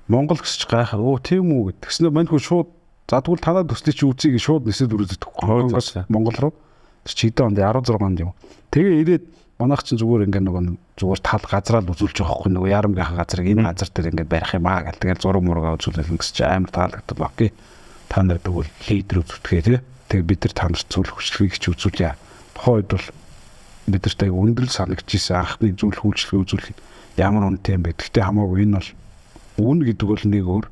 [0.07, 1.03] Монгол гэсч гайхаа.
[1.03, 1.82] Оо тийм үү гэд.
[1.82, 2.70] Тэгснээр мань хүн шууд
[3.11, 5.30] за тэгвэл танаа төслийг чи үзье гэж шууд нисэд үргэлжлэдэг.
[5.34, 6.55] Хонконгоос Монгол руу.
[7.03, 8.38] Чи хэдэн онд 16 онд юм.
[8.70, 9.24] Тэгээ ирээд
[9.59, 10.62] манайх чинь зүгээр ингээ нөгөө
[10.94, 14.55] зүгээр тал газраа л үзүүлж байгаа хгүй нөгөө ярамгийнхаа газрыг энэ газар дээр ингээ барих
[14.55, 17.18] юм аа гэл тэгэл зураг мургаа үзүүлэх гэсэн чи амар таалагдав.
[17.18, 17.51] Окей.
[18.07, 19.78] Та нар тэгвэл лидер үзүүлдэгэ тий.
[20.12, 22.14] Тэгээ бид нар та нарт зөвлөх хүчлэгийг ч үзүүлье.
[22.67, 23.07] Тухайн үед бол
[23.87, 26.69] бидэрт аяг өндрөл санагдчихсэн анхны зүйл хүлчлэгээ үзүүлэх
[27.14, 27.95] ямар үнэтэй юм бэ.
[27.95, 28.91] Гэхдээ хамаагүй энэ бол
[29.62, 30.67] үн гэдэг бол нэг өөр.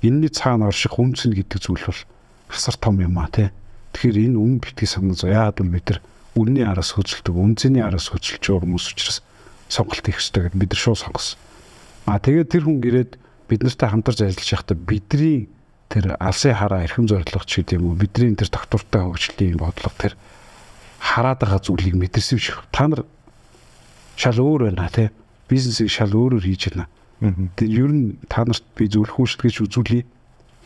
[0.00, 2.00] Энийний цаана орших үнцэн гэдэг зүйл бол
[2.48, 3.52] асар том юм а тий.
[3.92, 6.00] Тэгэхээр энэ үн битгий санаа зоо яагаад вэ бид нар
[6.32, 9.20] үнний араас хөдөлдөг, үнцний араас хөдөлж байгаа хүмүүс учраас
[9.68, 11.38] сонголт хийх хэрэгтэй гэдэг бид нар шууд сонгосон.
[12.08, 13.12] А тэгээд тэр хүн ирээд
[13.52, 15.52] бид нартай хамтарч ажиллаж байхдаа бидний
[15.92, 20.16] тэр алсын хараа эрхэм зорилго ч гэдэг юм уу бидний тэр доктортой хөгжлийн бодлого тэр
[21.04, 22.56] хараад байгаа зүйлийг мэдэрсэн биш.
[22.72, 23.04] Та нар
[24.16, 25.12] шал өөр байна тий.
[25.48, 26.88] Бизнесийг шал өөрөөр хийж байна.
[27.20, 30.08] Тэгээд ер нь та нарт би зөвлөх үйлчлэгч үзүүлье.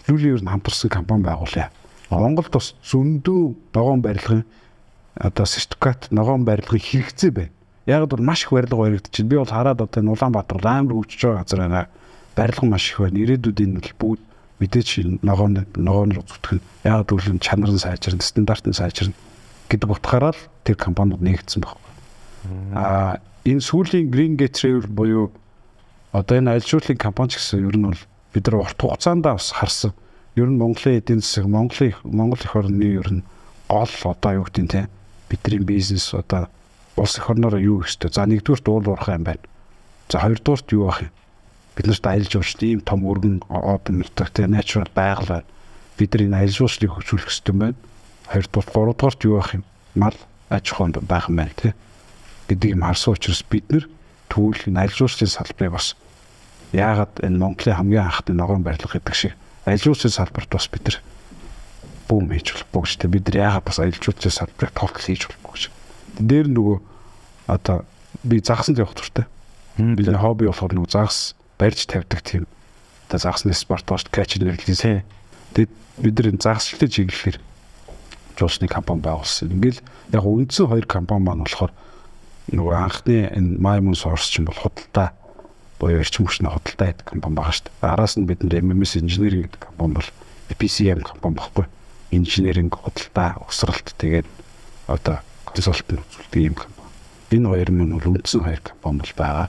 [0.07, 1.75] Илүүлийн ер нь хамтарсан компани байгуулъя.
[2.11, 4.47] Монголд бас зөндөө ногоон барилгын
[5.19, 7.53] одоо сертификат ногоон барилгын хэрэгцээ байна.
[7.87, 9.27] Яг бол маш их барилга баригдчихэв.
[9.27, 11.89] Би бол хараад одоо энэ Улаанбаатар амар хөгжиж байгаа газар байна.
[12.37, 13.19] Барилга маш их байна.
[13.19, 14.23] Ирээдүйд энэ бол бүгд
[14.63, 14.89] мэдээч
[15.21, 16.63] ногоон ногоон руу зүтгэн.
[16.87, 19.13] Яг бол чанар нь сайжирна, стандарт нь сайжирна
[19.69, 21.77] гэдэг утгаараа л тэр компаниуд нэгдсэн баг.
[22.73, 25.27] Аа энэ сүүлийн Green Gate Travel буюу
[26.13, 28.03] одоо энэ аялжуулалтын компани ч гэсэн ер нь бол
[28.33, 29.93] бид нар урт хугацаанд бас харсан.
[30.37, 33.27] Ер нь Монголын эдийн засаг, Монголын Монгол эх орны ер нь
[33.69, 34.89] гол одоо юу гэдэг нь те
[35.29, 36.49] бидний бизнес одоо
[36.97, 38.09] улс эх орноор юу гэхтэй.
[38.09, 39.45] За нэгдүгürt уул уурхай юм байна.
[40.09, 41.13] За хоёрдугürt юу ах юм?
[41.77, 45.49] Бид нарт аялж уурч ийм том өргөн open нутагтай natural байгаль байна.
[46.01, 47.77] Бид нар энэ аялжуулалтыг хөгжүүлэх хэрэгтэй юм байна
[48.33, 49.65] хоёрдугаар гуравдугаарт юу байх юм?
[49.95, 50.17] Мал
[50.49, 51.73] аж ахуйн байх юм байна тий
[52.49, 53.85] гэдэг юм харсан учраас бид нэр
[54.33, 55.97] түүл аялжуулалтын салбарыг бас
[56.73, 59.33] яагаад энэ Монголын хамгийн анхны ногоон барилга гэдэг шиг
[59.69, 60.97] аялжуулалтын салбарт бас бид нар
[62.09, 65.65] бүүм хийж болохгүй шүү дээ бид нар яагаад бас аялжуулалтын салбарыг тоглол хийж болохгүй гэж.
[66.25, 66.79] Дээр нөгөө
[67.53, 67.77] одоо
[68.25, 69.29] би загсанд явах туфтаа
[69.77, 72.49] бидний хобби болохоор нөгөө загс барьж тавьдаг тийм.
[73.09, 75.05] Одоо загсны спорт боош кач нэрлэлээ
[75.53, 77.41] тэгээд бид нар энэ загсчлалыг
[78.39, 79.51] чиглэлээр жуусны компани байгуулсан.
[79.51, 79.83] Ингээл
[80.15, 81.73] яг үндсэн хоёр компани маань болохоор
[82.55, 85.13] нөгөө анхны энэ Maimun Source чинь бол худалдаа
[85.79, 87.83] буюу эрчим хүчний худалдаа гэдэг компани байгаа шүү дээ.
[87.83, 90.11] Араас нь бид нэр MMS Engineering гэдэг компани бол
[90.55, 91.67] PCM компани баггүй.
[92.15, 94.27] Инженеринг худалдаа усралт тэгээд
[94.87, 96.91] одоо консалтинг үзүүлдэг юм компани.
[97.35, 99.49] Энэ хоёр нь бол үндсэн хоёр компани бол байгаа.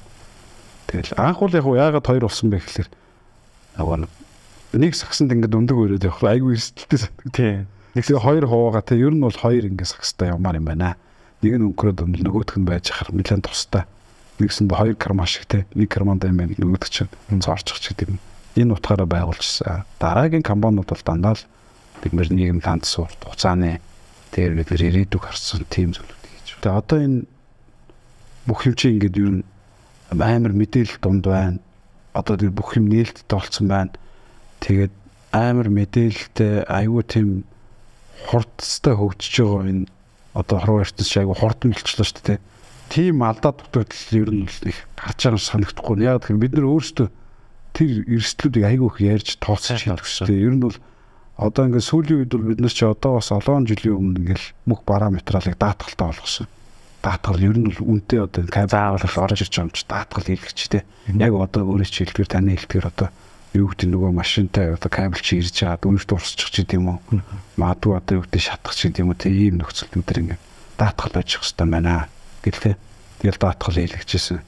[0.90, 2.90] Тэгэл анх бол яг яагаад хоёр болсон бэ гэхээр
[3.78, 3.98] нөгөө
[4.76, 7.34] нэг сагсанд ингээд өндөг өрөөд явах айгүй эрсдэлтэй санагдав.
[7.34, 7.68] Тийм
[7.98, 10.94] Тэгэхээр хоёр хуваага те ер нь бол хоёр ингээс хагастай явмаар юм байна.
[11.42, 13.90] Нэг нь өнгөрөөд өмнө нөгөөх нь байж хахаар нэлээд тустай.
[14.38, 17.10] Нэгсэн ба хоёр карма шиг те нэг карманд юм байна нөгөөх чинь
[17.42, 18.20] цаарчих ч гэдэг юм.
[18.62, 19.90] Энэ утгаараа байгуулжсан.
[19.98, 21.44] Дараагийн компаниуд бол дандаа л
[22.06, 23.82] бигмэр нийгэм ланд суурт хуцааны
[24.30, 26.62] тэр бид ирээдүг харсан тийм зүйлүүд хийж.
[26.62, 27.26] Тэгээ одоо энэ
[28.46, 29.44] бүх юм чи ингээд ер нь
[30.14, 31.58] амар мэдээлэл дунд байна.
[32.14, 33.98] Одоо тэр бүх юм нээлттэй болсон байна.
[34.62, 34.94] Тэгээд
[35.34, 37.50] амар мэдээлэлтэй аюу тийм
[38.28, 39.86] хурдтай хөгжиж байгаа энэ
[40.36, 42.40] одоо хорвоо ертөнц айгу хурдан болчихлоо шүү дээ.
[42.90, 46.02] тийм алдаа дутагдал ер нь их гарч байгаа санагдахгүй.
[46.02, 47.08] Яг тэгэхээр бид нар өөрсдөө
[47.78, 50.42] тэр эрсдлүүдийг айгүй их ярьж тооцож хэлэх хэрэгтэй.
[50.42, 50.78] Ер нь бол
[51.38, 54.82] одоо ингээд сүүлийн үед бол бид нар чи одоо бас олон жилийн өмнө ингээд мөх
[54.90, 56.48] параметралыг даатгалтай болгосон.
[57.06, 60.84] Даатгал ер нь бол үнтэй одоо заавал орж ирж байгаа юм чи даатгал хийлгэж те.
[61.14, 63.08] Яг одоо өөрөө чи хэлдгээр таны хэлдгээр одоо
[63.54, 66.98] юу гэдэг нөгөө машинтай одоо кабель чи ирж чаад үнэр дуусчих ч гэдэм үү.
[67.58, 70.42] Магадгүй одоо юу гэдэг шатах ч гэдэм үү те ийм нөхцөл нар ингээд
[70.78, 72.08] даатгал байж хэвээр байна
[72.46, 72.76] гэлээ.
[73.20, 74.40] Тэгэл даатгал хийлгэжсэн.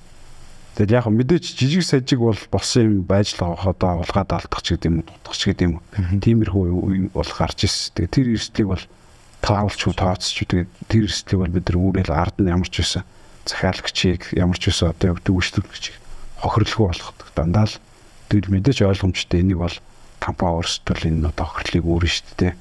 [0.77, 4.77] Тэгэл яг мэдээч жижиг сажиг бол болсон юм байж л байгаа одоо улгаад алдах ч
[4.77, 5.81] гэдэм үү, дутах ч гэдэм үү.
[6.23, 7.91] Тиймэрхүү бол гарч ирсэн.
[7.97, 8.83] Тэгээ тэр эрсдлийг бол
[9.41, 13.03] таавалч уу тооцч тэгээ тэр эрсдлийг бол бид нар үүрэл ард нь ямарч байсан
[13.49, 15.97] захиалагчийг ямарч байсан одоо яг дүүштэрлэгчийг
[16.45, 17.75] хохирлгүй болгох дандаа л
[18.31, 19.75] тэр мэдээч ойлгомжтой энийг бол
[20.23, 22.53] компани өөрсдөө л энэ одоо хохирлыг үүрэн шүү дээ.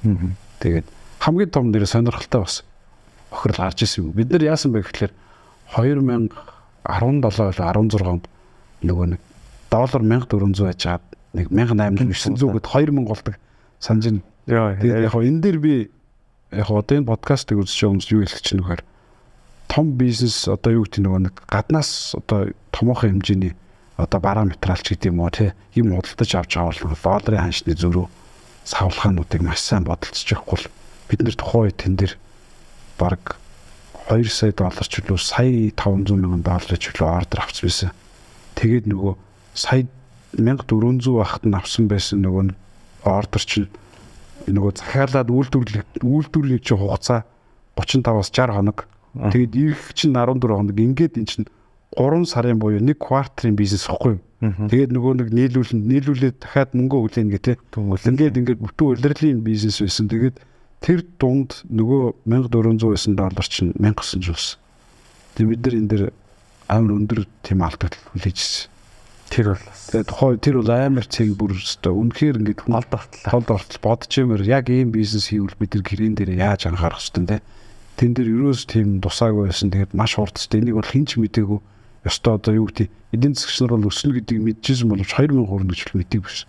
[0.59, 0.87] Тэгээд
[1.23, 2.67] хамгийн том нэр сонирхолтой бас
[3.31, 4.17] хохирол гарч ирсэн юм.
[4.19, 5.15] Бид нар яасан бэ гэхээр
[5.79, 6.35] 2017
[6.83, 8.25] 16 онд
[8.83, 9.21] нөгөө нэг
[9.71, 11.05] доллар 1400 байж хаад
[11.37, 13.35] нэг 1800 гэд 2000 болдог
[13.79, 14.23] санаж байна.
[14.83, 15.75] Яг хоо энэ дээр би
[16.51, 18.83] яг хоо одоо энэ подкастыг үзэж байгаа хүмүүс юу хэлэх чинь вэхээр
[19.71, 23.55] том бизнес одоо юу гэдэг нөгөө нэг гаднаас одоо томоохон хэмжээний
[24.05, 28.07] одоо параметралч гэдэг юм уу те юм худалдаж авч байгаа бол долларын ханшны зөрүү
[28.65, 30.69] савлахаануудыг маш сайн бодолцож явахгүй
[31.09, 32.15] бид нэр тухайн үед тэн дээр
[32.99, 33.41] баг
[34.11, 37.91] 2 сая доллар ч үлээ сая 500 мянган доллар ч үлээ ордер авсан байсан.
[38.59, 39.15] Тэгээд нөгөө
[39.55, 39.87] сая
[40.35, 42.55] 1400 бахад нь авсан байсан нөгөө
[43.07, 43.71] ордер чинь
[44.51, 47.23] нөгөө захиалаад үйлдвэрлэх үйлдвэрлэх чинь хугацаа
[47.79, 48.79] 35-аас 60 хоног.
[49.15, 50.75] Тэгээд ирэх чинь 14 хоног.
[50.75, 51.47] Ингээд эн чинь
[51.97, 54.21] 3 сарын буюу нэг квартрын бизнес ихгүй?
[54.41, 57.57] Тэгээд нөгөө нэг нийлүүлэн нийлүүлээд дахиад мөнгө өглөө гэх тээ.
[58.09, 60.09] Ингээд ингээд бүтэн улирлын бизнес байсан.
[60.09, 60.41] Тэгээд
[60.81, 64.57] тэр дунд нөгөө 1400 байсан доллар чинь 1000 гэсэн жуулсан.
[65.37, 66.03] Тэг бид нар энэ дэр
[66.73, 68.71] амар өндөр тийм алдагт хүлээжсэн.
[69.31, 69.67] Тэр бол
[70.09, 73.31] тухай тэр бол амар цэг бүр өстой үнэхээр ингээд хүн олд ортлоо.
[73.35, 77.27] Олд ортол бодож юмэр яг ийм бизнес хийвэл бид нар гэрэн дээр яаж анхаарах хэвчтэй
[77.29, 77.39] те.
[78.01, 79.71] Тэн дээр юус тийм дусаагүй байсан.
[79.71, 81.61] Тэгээд маш хурдтай энийг бол хинч мдээгүй.
[82.05, 85.81] Ёстой одоо юу гэдэг эдийн засгч нар бол өснө гэдгийг мэдчихсэн боловч 2000 хүрнэ гэж
[85.93, 86.49] л мэддэг биш.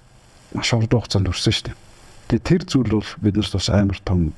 [0.56, 1.78] Маш урт хугацаанд өрсөн шүү дээ.
[2.32, 4.32] Тэгээ тэр зүйл бол биднэрт бас амар том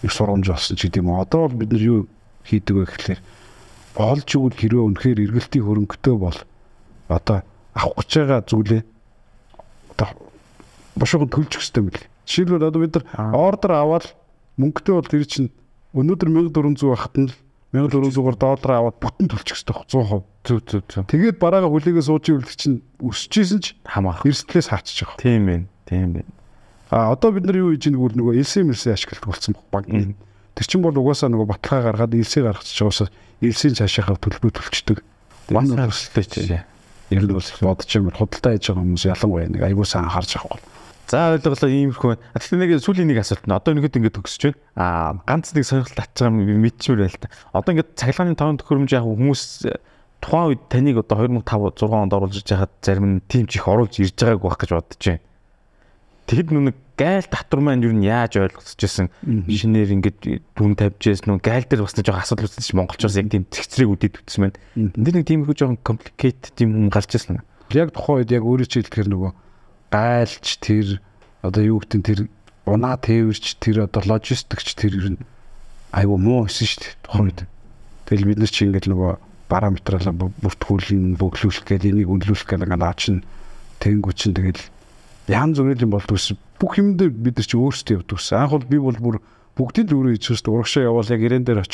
[0.00, 1.20] их сурамж болсон ч гэдэг юм.
[1.20, 2.00] Одоо бол бид нар юу
[2.48, 3.20] хийдэг вэ гэхээр
[3.98, 6.38] олж өгвөл хэрвээ үнэхээр эргэлтийн хөрөнгөтэй бол
[7.12, 7.38] одоо
[7.74, 8.82] авах гэж байгаа зүйлээ
[9.92, 10.08] одоо
[10.96, 12.00] бошгоо төлж өстэй мэл.
[12.24, 14.06] Жишээлбэл одоо бид нар ордер аваад
[14.56, 15.50] мөнгөтэй бол тэр чинь
[15.92, 17.30] өнөөдөр 1400 байхад нь
[17.72, 20.24] 1400-аар доллар аваад бүтэн төлчих хэрэгтэй 100%.
[20.48, 21.04] Зүг зүг зүг.
[21.12, 24.24] Тэгээд бараага хүлээгээ сууж ивэл чинь өсчихсэн ч хамаах.
[24.24, 25.20] Эрсдлээс хаачих жоох.
[25.20, 25.60] Тийм ээ.
[25.84, 26.26] Тийм ээ.
[26.88, 29.84] А одоо бид нар юу хийж байгааг нөгөө элсэ мэлсэ ашигладаг болсон баг.
[29.84, 33.12] Тэр чинь бол угаасаа нөгөө баталгаа гаргаад элсэ гаргачих жоосоо
[33.44, 35.04] элсийн цаашаахаа төлбөр төлчдөг.
[35.52, 36.64] Маш өсөлттэй чи.
[37.12, 40.77] Ер нь бол бодож юмэр худалдаа хийж байгаа хүмүүс ялангуяа нэг аягуусаа анхаарч авахгүй.
[41.08, 42.20] За ойлголоо иймэрхүү.
[42.36, 44.60] Гэхдээ нэг сүүлийн нэг асуулт нь одоо нэгэд ингэ төгсөж байна.
[44.76, 47.32] Аа ганц нэг сонирхол байгаа юм мэдчихмээр байл та.
[47.56, 49.72] Одоо ингэ цахилгааны таван төхөөрөмж яг хүмүүс
[50.20, 53.96] тухайн үед таныг одоо 2005 6 онд оруулж иж хахад зарим нь тим чих оруулж
[53.96, 55.24] ирж байгааг байх гэж бодож байна.
[56.28, 59.08] Тэгэд нүг гайл татвар маань юу нь яаж ойлгосчихсэн
[59.48, 63.48] шинээр ингээд дүн тавьжээс нүг гайл дээр бас нэг жоохон асуудал үүсэж монголчууд яг тийм
[63.48, 64.60] цэгцрийг үдээд үтсэн байна.
[64.76, 67.40] Энд нэг тиймэрхүү жоохон complicated юм гарч ирсэн.
[67.72, 69.30] Яг тухайн үед яг өөрөө чи хэлэхээр нөгөө
[69.90, 71.00] гайлч тэр
[71.42, 72.20] одоо юу гэдэг тэр
[72.68, 75.20] унаа тээвэрч тэр одоо логистикч тэр ер нь
[75.92, 77.40] айгүй муу байсан шүү дээ тухайн үед.
[78.08, 79.12] Тэгэл бид нар чи ингээд нөгөө
[79.48, 83.24] параметраа бүртгүүлэн бөглүүлэх гэдэг энийг үнэлүүлэх гэдэг ингээд наа чин
[83.80, 84.60] тэнгүү чин тэгэл
[85.32, 88.98] янз бүрийн юм болдгоос бүх юмд бид нар чи өөрсдөө явдгаас анх бол би бол
[89.00, 89.16] бүр
[89.56, 91.64] бүгдийг л өөрөө хийчихсэн урагшаа явал яг ирээн дээр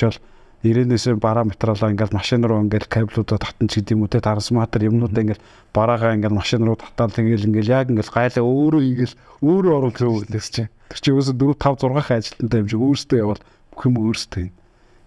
[0.64, 5.20] очиод ирээнээс параметралаа ингээл машин руу ингээл кабелуудаа татан ч гэдэм үү те трансформатор юмнуудаа
[5.20, 5.44] ингээл
[5.76, 10.48] бараагаа ингээл машин руу татаад тэгэл ингээл яг ингээл гайлаа өөрөө ингээл өөрөө оруулж өгөөс
[10.48, 10.64] чи.
[10.88, 13.42] Тэр чиөөсө 4 5 6 ха ажилтнтай юм шиг өөрсдөө явал
[13.72, 14.44] бүх юм өөрсдөө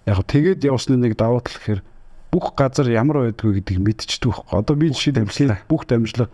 [0.07, 1.81] яг тэгээд явсны нэг давуу тал гэхээр
[2.29, 4.57] бүх газар ямар байдгүй гэдгийг мэдчихдэг байхгүй.
[4.61, 6.29] Одоо би жишээ дамжлаа бүх дамжлаа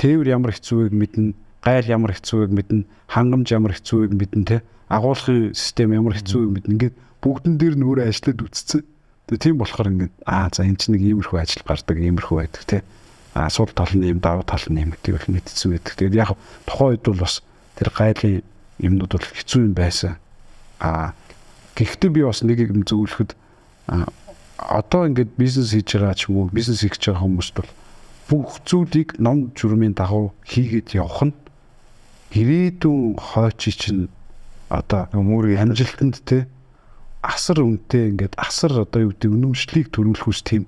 [0.00, 1.36] тээвэр ямар хэцүүг мэднэ.
[1.62, 4.56] Гайл ямар хэцүүг мэднэ, хангамж ямар хэцүүг мэднэ те.
[4.90, 6.72] Агуулгын систем ямар хэцүүг мэднэ.
[6.74, 8.82] Ингээд бүгдэн дээр нь өөрөө ажиллаад үтцсэн.
[9.30, 12.82] Тэгээ тийм болохоор ингээд аа за энэ чинь нэг иймэрхүү ажил гардаг, иймэрхүү байдаг те.
[13.48, 15.94] Сул тал нь юм, давуу тал нь юм гэдэг бол мэдсэн байдаг.
[15.94, 16.34] Тэгээд яг
[16.66, 17.40] тухайн үед бол бас
[17.78, 18.42] тэр гайлын
[18.82, 20.18] юмнууд бол хэцүү юм байсан.
[20.82, 21.14] Аа
[21.78, 23.38] гэхдээ би бас нэг юм зөвлөхөд
[24.58, 27.70] одоо ингээд бизнес хийж байгаа ч юм уу, бизнес хийж байгаа хүмүүст бол
[28.28, 31.34] бүх зүйлийг ном журмын дагуу хийгээд явах нь
[32.32, 34.08] ирээдүйн хойч чинь
[34.68, 36.46] одоо мөрийг амжилтанд те
[37.22, 40.66] асар үнэтэй ингээд асар одоо юу гэдэг үнэмшлийг төрүүлэх үс тийм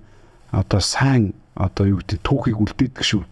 [0.54, 3.22] одоо сайн одоо юу гэдэг түүхийг үлдээдэг шүү.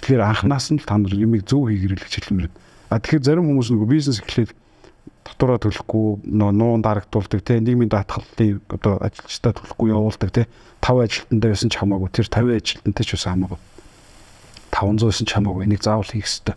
[0.00, 2.48] Тэгэхээр анханаас нь л та нар юмыг зөв хийгэрэл гэж хэлмээр.
[2.88, 4.56] А тэгэхээр зарим хүмүүс нөгөө бизнес эхлээд
[5.24, 10.42] татвараа төлөхгүй нөө нуун дарагдуулдаг те нийгмийн даатгалын одоо ажилчдаа төлөхгүй явуулдаг те
[10.84, 13.60] 5 ажилтнтай байсан ч хамаагүй тэр 50 ажилтнтай ч бас хамаагүй
[14.72, 16.56] 500 байсан ч хамаагүй энийг заавал хийх хэрэгтэй.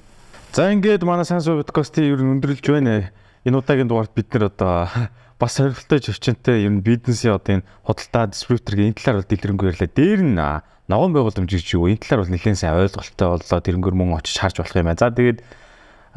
[0.51, 3.12] За ингээд манай сайн суу подкастыг ер нь өндөрлж байна.
[3.47, 4.91] Энэ удаагийн дугаард бид нэр одоо
[5.40, 9.90] бас сонирхолтой зөрчинтэй ер нь бизнесийн одоо энэ худалдаа дистрибьюторгийн энэ талаар бол дэлгэрэнгүй ярьлаа.
[9.94, 10.36] Дээр нь
[10.90, 14.58] ногоон байгууламж гэж юу энэ талаар бол нэлээд сайн ойлголттой боллоо тэрнгөр мөн очиж харж
[14.58, 14.98] болох юм байна.
[14.98, 15.40] За тэгээд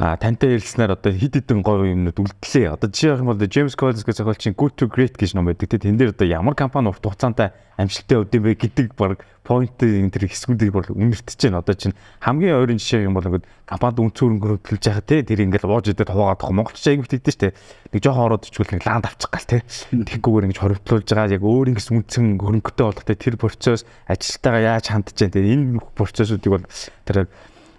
[0.01, 2.73] а тантай ярилцсанаар одоо хид хідэн гоё юмнууд үлдлээ.
[2.73, 5.69] Одоо жишээ юм бол James Collins гэх зохиолчийн Good to Great гэж ном байдаг.
[5.69, 9.77] Тэ тэн дээр одоо ямар компани урт хугацаанд амжилттай өд юм бэ гэдэг баг point
[9.77, 11.61] энэ төр хэсгүүдийг бол үнэртэж байна.
[11.61, 11.93] Одоо чинь
[12.25, 16.09] хамгийн ойрын жишээ юм бол ингээд компанид үнцөр өнгөрүүлж байгаа те тэр ингээд ууж идээд
[16.09, 17.53] хуваагаад тах Монголч аяг битэгдэж штэ.
[17.93, 19.61] Нэг жоохон ороод ичгүүл нэг лаанд авчих гал те.
[19.93, 24.97] Тэгхгүйгээр ингэж хоривтлуулж байгаа яг өөр ингэс үнцэн хөрөнгөтэй болох те тэр процесс ажилтайгаа яаж
[24.97, 26.65] хандж जैन те энэ процессуудыг бол
[27.05, 27.29] тэр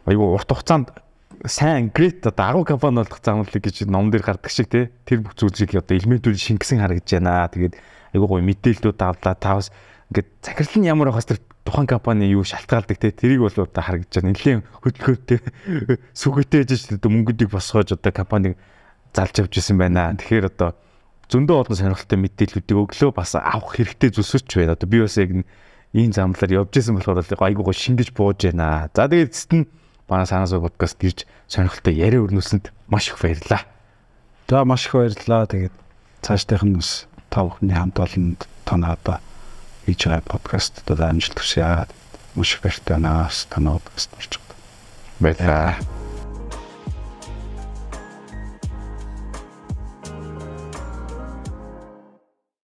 [0.06, 0.94] айгу урт хугацаанд
[1.46, 5.36] сайн great одоо 10 компани болох замлыг гэж ном дээр гардаг шиг тий тэр бүх
[5.36, 7.50] зүйлийг одоо элементүүд шингэсэн харагдаж байна.
[7.50, 7.76] Тэгээд
[8.14, 9.36] айгуу гоё мэдээлэлүүд авлаа.
[9.36, 9.72] Тавс
[10.12, 14.14] ингээд захирал нь ямар байхаас тэр тухайн компани юу шалтгаалдаг те тэрийг бол одоо харагдаж
[14.22, 14.34] байна.
[14.36, 15.40] Нилийн хөдөлгөөнтэй
[16.14, 18.60] сүгэтэй ээж одоо мөнгөдийг босгоож одоо компаниг
[19.16, 20.14] залж авч ирсэн байна.
[20.18, 20.76] Тэгэхээр одоо
[21.32, 24.76] зөндөө олон сонирхолтой мэдээллүүдийг өглөө бас авах хэрэгтэй зүйлсч байна.
[24.76, 25.32] Одоо би бас яг
[25.96, 28.92] ийм замлаар явж исэн болохоор айгуу гоё шингэж бууж байна.
[28.92, 29.66] За тэгээд эцэст нь
[30.12, 33.64] манай санаас подкаст гэрж сонирхолтой яриа өрнөсөнд маш их баярлалаа.
[34.52, 35.48] За маш их баярлалаа.
[35.48, 35.76] Тэгээд
[36.20, 39.24] цаашдынх нь бас та бүхний хамт олонд тонаада
[39.88, 41.88] хийж байгаа подкаст одоо амжилт хүсье.
[42.36, 43.32] Маш их баяртай байна.
[43.48, 44.60] Танаа подкаст орж байгаа.
[45.24, 46.01] Баярлалаа.